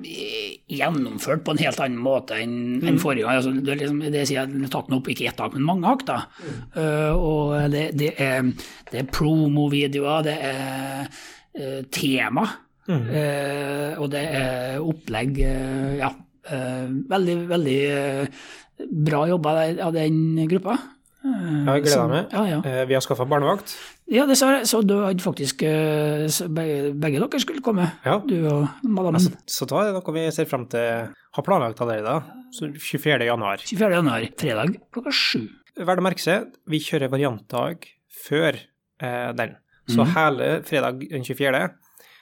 gjennomført 0.72 1.46
på 1.46 1.56
en 1.56 1.62
helt 1.62 1.84
annen 1.86 2.01
måte 2.01 2.40
enn 2.42 2.58
mm. 2.80 2.88
en 2.90 3.00
forrige 3.01 3.28
gang. 3.28 3.42
Altså, 3.42 3.54
det, 3.54 3.78
liksom, 3.84 4.01
det 4.08 4.25
sier 4.25 4.42
jeg, 4.42 4.72
tatt 4.74 4.92
opp 4.98 5.13
ikke 5.13 5.30
ett 5.30 5.38
tak, 5.38 5.54
men 5.58 5.68
mange 5.68 5.92
akter. 5.92 6.25
Mm. 6.42 6.58
Uh, 6.78 7.13
og 7.13 7.54
det, 7.74 7.86
det, 8.00 8.16
er, 8.22 8.50
det 8.90 9.04
er 9.04 9.13
promovideoer, 9.13 10.25
det 10.25 10.38
er 10.50 11.06
uh, 11.06 11.80
tema. 11.94 12.50
Mm. 12.90 13.04
Eh, 13.14 14.00
og 14.02 14.10
det 14.12 14.24
er 14.26 14.82
opplegg 14.82 15.38
eh, 15.46 16.00
Ja, 16.00 16.10
eh, 16.50 16.88
veldig, 17.12 17.36
veldig 17.52 17.78
eh, 17.94 18.42
bra 18.90 19.28
jobba 19.30 19.54
av 19.86 19.94
den 19.96 20.42
gruppa. 20.50 20.78
Eh, 21.22 21.32
ja, 21.68 21.76
jeg 21.78 21.86
gleder 21.86 22.10
meg. 22.10 22.34
Ja, 22.34 22.44
ja. 22.50 22.86
vi 22.90 22.98
har 22.98 23.06
skaffa 23.06 23.28
barnevakt. 23.30 23.76
Ja, 24.12 24.26
det 24.28 24.36
sa 24.40 24.50
jeg. 24.58 24.68
Så 24.68 24.82
du 24.84 24.96
hadde 25.06 25.24
faktisk 25.24 25.62
begge, 25.62 26.92
begge, 26.98 27.22
dere 27.22 27.44
skulle 27.44 27.64
komme, 27.64 27.92
ja. 28.04 28.18
du 28.26 28.36
og 28.50 28.84
madammen. 28.84 29.22
Så, 29.24 29.36
så 29.46 29.70
da 29.70 29.84
er 29.84 29.92
det 29.92 30.00
noe 30.00 30.18
vi 30.18 30.28
ser 30.34 30.50
frem 30.50 30.66
til 30.72 31.12
har 31.32 31.46
planlagt 31.48 31.82
allerede. 31.84 32.20
Så 32.52 32.74
24. 32.76 33.24
januar. 33.30 33.64
24. 33.64 33.94
januar, 34.02 34.28
fredag 34.42 34.78
klokka 34.92 35.14
sju. 35.16 35.46
Verdt 35.80 36.02
å 36.02 36.04
merke 36.04 36.24
seg, 36.24 36.50
vi 36.68 36.82
kjører 36.84 37.12
variantdag 37.14 37.88
før 38.26 38.58
eh, 38.58 39.30
den. 39.38 39.56
Så 39.90 40.04
mm. 40.04 40.12
hele 40.16 40.50
fredag 40.68 41.06
den 41.12 41.24
24 41.26 41.62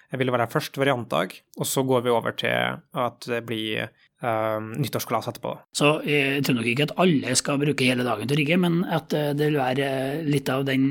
jeg 0.10 0.20
ville 0.22 0.34
være 0.34 0.50
først 0.50 0.78
variantdag, 0.82 1.36
og 1.60 1.68
så 1.70 1.84
går 1.86 2.06
vi 2.06 2.14
over 2.14 2.34
til 2.38 2.80
at 2.98 3.28
det 3.30 3.44
blir 3.46 3.92
um, 4.24 4.72
nyttårsglass 4.82 5.30
etterpå. 5.30 5.54
Så 5.78 5.92
jeg 6.08 6.42
tror 6.46 6.58
nok 6.58 6.70
ikke 6.72 6.88
at 6.88 6.96
alle 7.04 7.36
skal 7.38 7.60
bruke 7.62 7.86
hele 7.86 8.06
dagen 8.08 8.26
til 8.26 8.38
å 8.38 8.40
rigge, 8.42 8.58
men 8.66 8.80
at 8.90 9.14
eh, 9.14 9.32
det 9.38 9.52
vil 9.52 9.60
være 9.60 9.92
litt 10.26 10.50
av 10.50 10.66
den, 10.68 10.88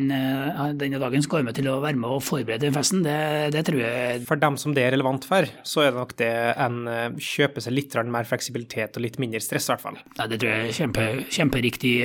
denne 0.79 1.03
dagen 1.03 1.25
som 1.25 1.35
går 1.35 1.47
med 1.49 1.59
til 1.59 1.71
å 1.73 1.81
være 1.83 1.99
med 1.99 2.15
og 2.15 2.25
forberede 2.27 2.73
festen, 2.75 3.03
det, 3.07 3.19
det, 3.57 3.67
tror 3.67 3.83
jeg 3.83 4.25
For 4.31 4.41
dem 4.41 4.59
som 4.61 4.77
det 4.77 4.87
er 4.87 4.95
relevant 4.95 5.27
for, 5.29 5.51
så 5.67 5.85
er 5.85 5.93
det 5.93 6.03
nok 6.03 6.17
det 6.23 6.33
en 6.55 6.81
kjøper 7.19 7.65
seg 7.65 7.75
litt 7.75 7.99
mer 8.09 8.29
fleksibilitet 8.29 8.97
og 8.97 9.05
litt 9.05 9.19
mindre 9.23 9.43
stress, 9.43 9.67
i 9.69 9.75
hvert 9.75 9.87
fall. 9.89 10.03
Ja, 10.15 10.31
det 10.31 10.39
tror 10.39 10.55
jeg 10.55 10.69
er 10.69 10.79
kjempe, 10.79 11.09
kjemperiktig 11.27 11.97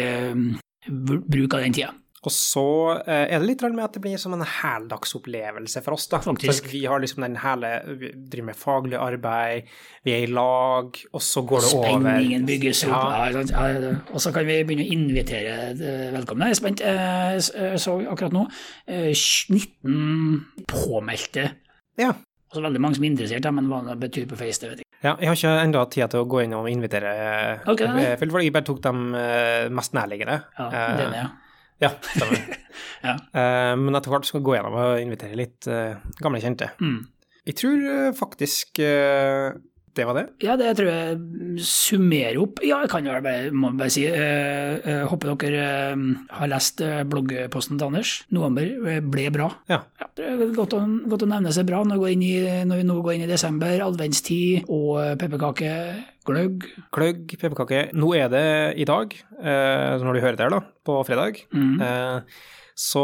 bruk 0.89 1.53
av 1.53 1.62
den 1.62 1.77
tida. 1.77 1.93
Og 2.24 2.32
så 2.32 2.65
eh, 3.03 3.25
er 3.36 3.42
det 3.42 3.48
litt 3.50 3.63
med 3.65 3.84
at 3.84 3.98
det 3.98 4.01
blir 4.03 4.20
som 4.22 4.36
en 4.36 4.46
heldagsopplevelse 4.48 5.82
for 5.84 5.98
oss, 5.98 6.06
da. 6.12 6.22
Faktisk. 6.24 6.70
Vi 6.72 6.86
har 6.88 7.01
liksom 7.03 7.25
den 7.25 7.36
hele 7.44 7.72
Vi 8.00 8.12
driver 8.15 8.48
med 8.48 8.60
faglig 8.60 9.00
arbeid, 9.00 9.72
vi 10.08 10.15
er 10.15 10.24
i 10.24 10.32
lag, 10.32 11.00
og 11.12 11.24
så 11.24 11.44
går 11.48 11.65
det 11.65 11.72
over. 11.74 11.89
Spenningen 11.89 12.48
bygges 12.48 12.86
opp, 12.88 12.96
ja. 12.96 13.44
ja. 13.51 13.92
Og 14.13 14.24
så 14.24 14.32
kan 14.36 14.48
vi 14.48 14.62
begynne 14.63 14.88
å 14.88 14.96
invitere 14.96 15.58
velkomne. 16.15 16.48
Jeg 16.48 16.56
er 16.56 16.62
spent. 16.62 16.84
Jeg 16.84 17.82
så 17.84 17.98
akkurat 18.08 18.36
nå 18.36 18.46
19 18.88 20.63
påmeldte. 20.72 21.50
Ja. 22.00 22.14
Altså 22.53 22.64
veldig 22.64 22.81
mange 22.86 23.00
som 23.00 23.03
er 23.03 23.12
interessert, 23.12 23.51
men 23.51 23.68
hva 23.68 23.83
det 23.90 24.00
betyr 24.00 24.27
på 24.29 24.40
Face, 24.40 24.62
det 24.64 24.72
vet 24.72 24.83
jeg 24.83 24.90
ja, 25.03 25.18
jeg 25.20 25.27
har 25.27 25.36
ikke 25.36 25.50
ennå 25.66 25.79
tid 25.92 26.14
til 26.14 26.22
å 26.24 26.27
gå 26.31 26.46
inn 26.46 26.53
og 26.55 26.68
invitere. 26.72 27.09
Okay. 27.68 27.90
Jeg 28.16 28.51
bare 28.55 28.64
tok 28.64 28.77
de 28.86 28.92
mest 29.75 29.92
nærliggende. 29.98 30.38
Ja, 30.55 30.68
denne, 30.96 31.25
ja. 31.25 31.43
Ja, 31.81 31.90
stemmer. 32.14 32.44
ja. 33.07 33.16
Uh, 33.33 33.74
men 33.79 33.98
etter 33.98 34.14
hvert 34.14 34.27
skal 34.29 34.42
vi 34.42 34.48
gå 34.50 34.57
gjennom 34.57 34.77
og 34.77 35.01
invitere 35.01 35.40
litt 35.40 35.70
uh, 35.72 35.98
gamle 36.22 36.42
kjente. 36.44 36.70
Mm. 36.83 37.00
Jeg 37.50 37.57
tror 37.59 37.88
uh, 37.88 38.09
faktisk 38.16 38.79
det 39.94 40.06
var 40.10 40.18
det? 40.18 40.24
Ja, 40.42 40.56
det 40.58 40.72
tror 40.77 40.90
jeg 40.90 41.64
summerer 41.64 42.40
opp. 42.42 42.62
Ja, 42.66 42.79
jeg 42.84 42.92
kan 42.92 43.06
jo 43.06 43.14
bare, 43.24 43.51
må 43.53 43.70
bare 43.77 43.94
si 43.94 44.06
eh, 44.10 45.03
Håper 45.10 45.34
dere 45.44 45.66
eh, 45.94 46.06
har 46.40 46.50
lest 46.50 46.82
bloggposten 47.10 47.77
til 47.77 47.92
Anders. 47.92 48.14
November 48.34 49.00
ble 49.14 49.27
bra. 49.34 49.51
Ja. 49.70 49.84
ja 50.01 50.10
det 50.18 50.32
er 50.32 50.56
godt 50.56 50.74
å, 50.77 50.82
godt 51.12 51.27
å, 51.27 51.29
nevne 51.29 51.53
seg 51.53 51.70
bra 51.70 51.84
når 51.86 52.01
vi, 52.08 52.16
i, 52.32 52.34
når 52.66 52.82
vi, 52.82 52.88
nå 52.90 52.98
går 53.06 53.18
inn 53.18 53.27
i 53.27 53.29
desember, 53.29 53.75
adventstid 53.86 54.66
og 54.74 55.20
pepperkake, 55.22 55.75
gløgg. 56.25 56.68
Gløgg, 56.96 57.38
pepperkake. 57.38 57.86
Nå 57.94 58.16
er 58.18 58.34
det 58.34 58.48
i 58.82 58.90
dag, 58.90 59.14
eh, 59.44 59.94
når 60.01 60.10
du 60.10 60.24
hører 60.25 60.40
det 60.40 60.48
her, 60.48 60.58
da, 60.58 60.64
på 60.90 61.00
fredag. 61.08 61.46
Mm 61.53 61.79
så 62.74 63.03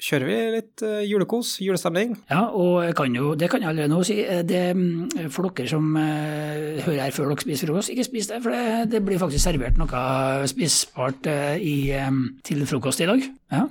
kjører 0.00 0.28
vi 0.28 0.36
litt 0.54 0.82
uh, 0.86 1.00
julekos, 1.04 1.54
julestemning. 1.62 2.14
Ja, 2.30 2.46
og 2.56 2.86
kan 2.96 3.12
jo, 3.16 3.34
det 3.38 3.50
kan 3.52 3.60
jeg 3.62 3.72
allerede 3.72 3.92
nå 3.92 4.00
si. 4.06 4.18
Eh, 4.24 4.40
det, 4.48 4.62
mm, 4.76 5.28
for 5.32 5.50
dere 5.52 5.68
som 5.68 5.90
uh, 5.96 6.80
hører 6.86 7.02
her 7.04 7.14
før 7.14 7.32
dere 7.32 7.44
spiser 7.44 7.68
frokost, 7.68 7.92
ikke 7.92 8.06
spis 8.08 8.30
det. 8.30 8.40
For 8.44 8.56
det, 8.56 8.88
det 8.94 9.02
blir 9.04 9.20
faktisk 9.20 9.44
servert 9.44 9.80
noe 9.80 10.04
spisbart 10.48 11.28
i, 11.60 11.76
til 12.46 12.64
frokost 12.68 13.04
i 13.04 13.08
dag. 13.10 13.24
Ja. 13.52 13.66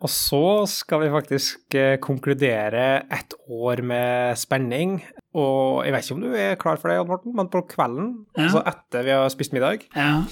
og 0.00 0.08
så 0.08 0.64
skal 0.70 1.02
vi 1.02 1.10
faktisk 1.12 1.76
konkludere 2.00 3.02
et 3.12 3.36
år 3.52 3.82
med 3.84 4.40
spenning. 4.40 5.02
Og 5.36 5.84
jeg 5.84 5.92
vet 5.92 6.08
ikke 6.08 6.16
om 6.16 6.24
du 6.24 6.32
er 6.32 6.56
klar 6.60 6.80
for 6.80 6.88
det, 6.88 6.96
Odd 7.02 7.12
Morten, 7.12 7.36
men 7.36 7.52
på 7.52 7.64
kvelden, 7.68 8.10
ja. 8.36 8.48
altså 8.48 8.64
etter 8.72 9.04
vi 9.04 9.14
har 9.16 9.28
spist 9.32 9.52
middag 9.56 9.84
ja 9.96 10.24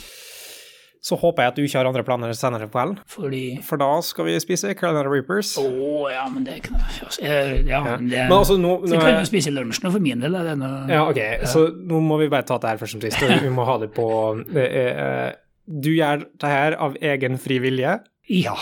så 1.00 1.16
håper 1.16 1.46
jeg 1.46 1.52
at 1.52 1.58
du 1.58 1.62
ikke 1.64 1.78
har 1.80 1.88
andre 1.88 2.02
planer 2.04 2.32
senere 2.36 2.68
på 2.68 2.76
kvelden. 2.76 2.98
Fordi... 3.08 3.42
For 3.64 3.80
da 3.80 3.88
skal 4.04 4.28
vi 4.28 4.34
spise 4.42 4.74
Carolina 4.76 5.08
Reapers. 5.08 5.54
Å 5.60 5.64
oh, 5.64 6.04
ja, 6.12 6.26
men 6.28 6.44
det 6.44 6.58
kan 6.66 6.76
altså, 6.76 7.08
Ja, 7.24 7.38
ja. 7.56 7.80
Det, 7.96 8.26
men 8.28 8.36
altså, 8.36 8.58
nå, 8.60 8.74
nå, 8.84 9.00
kan 9.00 9.16
jo 9.16 9.24
spise 9.28 9.52
lunsjen, 9.54 9.86
nå, 9.88 9.94
for 9.96 10.04
min 10.04 10.20
del 10.20 10.36
er 10.36 10.50
det 10.50 10.58
noe 10.60 10.84
Ja, 10.92 11.06
ok, 11.08 11.20
ja. 11.20 11.48
så 11.48 11.66
nå 11.72 12.02
må 12.04 12.20
vi 12.20 12.28
bare 12.32 12.44
ta 12.48 12.60
det 12.60 12.74
her 12.74 12.82
først 12.82 12.98
som 12.98 13.04
sist. 13.04 13.24
Vi 13.40 13.52
må 13.54 13.64
ha 13.68 13.78
det 13.80 13.90
på 13.96 14.06
uh, 14.36 15.26
Du 15.64 15.90
gjør 15.94 16.26
det 16.28 16.52
her 16.52 16.76
av 16.76 17.00
egen 17.00 17.40
fri 17.40 17.60
vilje? 17.64 17.96
Ja. 18.30 18.54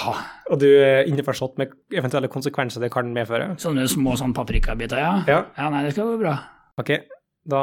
Og 0.49 0.63
du 0.63 0.69
er 0.71 1.11
innforstått 1.11 1.59
med 1.61 1.75
eventuelle 1.93 2.31
konsekvenser 2.33 2.87
det 2.87 2.93
kan 2.95 3.11
medføre? 3.13 3.51
Sånne 3.61 3.85
små 3.91 4.15
sånn 4.21 4.33
paprikabiter, 4.37 5.03
ja. 5.03 5.15
ja. 5.29 5.43
Ja, 5.59 5.69
nei, 5.75 5.85
det 5.85 5.97
skal 5.97 6.15
gå 6.15 6.23
bra. 6.23 6.39
Ok, 6.79 6.95
da, 7.49 7.63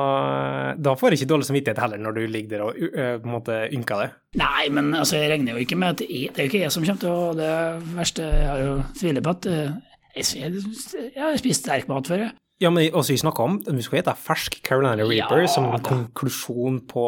da, 0.82 0.93
får 0.98 1.12
du 1.12 1.19
ikke 1.19 1.30
dårlig 1.30 1.48
samvittighet 1.50 1.82
heller 1.84 2.02
når 2.02 2.15
du 2.17 2.21
ligger 2.26 2.54
der 2.56 2.63
og 2.65 2.80
uh, 2.80 3.17
på 3.21 3.30
en 3.30 3.36
måte 3.36 3.58
ynker 3.76 4.02
det. 4.02 4.08
Nei, 4.41 4.69
men 4.74 4.93
altså, 4.98 5.19
jeg 5.19 5.32
regner 5.32 5.56
jo 5.56 5.65
ikke 5.65 5.78
med 5.80 5.95
at 5.95 6.06
jeg, 6.06 6.32
det 6.34 6.41
er 6.41 6.48
jo 6.48 6.54
ikke 6.54 6.63
jeg 6.63 6.74
som 6.74 6.88
kommer 6.88 7.04
til 7.04 7.12
å 7.13 7.36
Det 7.38 7.52
verste 7.95 8.32
jeg 8.32 8.48
har 8.50 8.63
jo 8.63 8.80
tviler 8.98 9.26
på 9.26 9.36
at 9.36 9.52
uh, 9.52 9.93
jeg, 10.15 10.26
jeg, 10.41 11.21
har 11.21 11.38
spist 11.39 11.65
sterk 11.65 11.91
mat 11.91 12.10
før, 12.10 12.26
jeg. 12.26 12.36
Ja, 12.63 12.69
men 12.71 12.88
også 12.95 13.12
vi 13.12 13.19
snakka 13.19 13.43
om 13.43 13.56
vi 13.60 13.84
skal 13.84 14.00
spise 14.00 14.13
fersk 14.15 14.54
Carolina 14.63 15.04
Reaper 15.04 15.41
ja, 15.43 15.48
som 15.52 15.65
en 15.67 15.82
konklusjon 15.84 16.78
på 16.88 17.04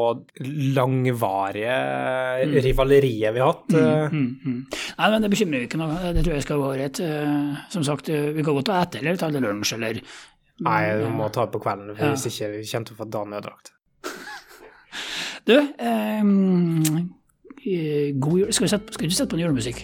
langvarige 0.75 1.77
mm. 2.43 2.55
rivaleriet 2.65 3.31
vi 3.31 3.39
har 3.39 3.53
hatt. 3.53 3.71
Mm, 3.71 3.85
eh. 3.85 4.11
mm, 4.11 4.25
mm. 4.43 4.57
Nei, 4.97 5.07
men 5.13 5.23
det 5.23 5.29
bekymrer 5.31 5.63
jo 5.63 5.69
ikke 5.69 5.79
noe. 5.79 6.11
Det 6.17 6.25
tror 6.25 6.35
jeg 6.35 6.45
skal 6.49 6.65
gå 6.65 6.73
rett. 6.81 6.99
Som 7.71 7.87
sagt, 7.87 8.11
vi 8.11 8.43
kan 8.43 8.59
godt 8.59 8.67
ta 8.73 8.81
etter 8.83 9.05
eller 9.05 9.21
ta 9.21 9.31
lunsj 9.31 9.77
eller 9.79 10.03
Nei, 10.65 10.81
du 10.97 11.09
må 11.13 11.27
eh, 11.27 11.33
ta 11.33 11.45
det 11.45 11.53
på 11.53 11.61
kvelden, 11.61 11.93
for 11.93 12.07
ja. 12.07 12.13
hvis 12.15 12.25
ikke 12.31 12.49
vi 12.55 12.63
kommer 12.71 12.89
til 12.89 12.95
å 12.95 12.99
få 13.01 13.07
dagen 13.13 13.37
ødelagt. 13.37 13.73
du, 15.49 15.55
um, 15.57 17.13
god 18.23 18.39
jul 18.39 18.53
Skal, 18.55 18.69
sette, 18.71 18.95
skal 18.95 19.09
du 19.09 19.15
sette 19.15 19.29
på 19.33 19.37
en 19.37 19.43
julemusikk? 19.45 19.83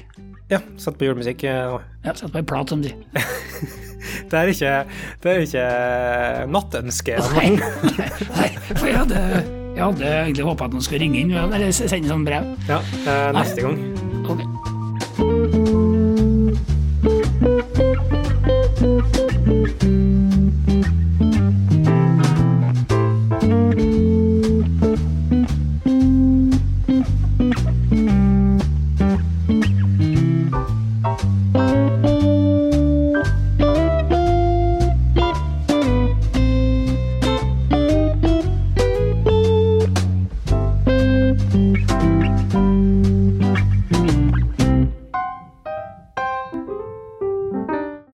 Ja, 0.52 0.60
sette 0.82 0.98
på 0.98 1.08
julemusikk. 1.10 1.46
Eh, 1.46 1.54
ja, 1.54 1.80
ja 2.08 2.16
sett 2.18 2.34
på 2.34 2.42
en 2.42 2.50
plat 2.50 2.74
om 2.74 2.82
de. 2.84 2.94
det 4.32 4.40
er 4.40 4.54
ikke, 4.54 4.74
det 5.24 5.34
er 5.34 5.46
ikke 5.48 5.66
nattønske. 6.54 7.14
Nei, 7.38 7.50
nei, 7.60 8.10
nei, 8.40 8.50
for 8.74 8.90
jeg 8.90 8.98
hadde, 9.04 9.24
jeg 9.76 9.84
hadde 9.84 10.14
egentlig 10.24 10.50
håpa 10.50 10.70
at 10.70 10.78
noen 10.78 10.86
skulle 10.86 11.04
ringe 11.06 11.22
inn 11.22 11.34
eller 11.38 11.70
sende 11.74 12.10
sånn 12.10 12.26
brev. 12.26 12.44
Ja, 12.70 12.82
eh, 13.06 13.30
neste 13.38 13.62
nei. 13.62 13.68
gang. 13.70 13.78
Okay. 14.24 14.48
thank 19.54 19.94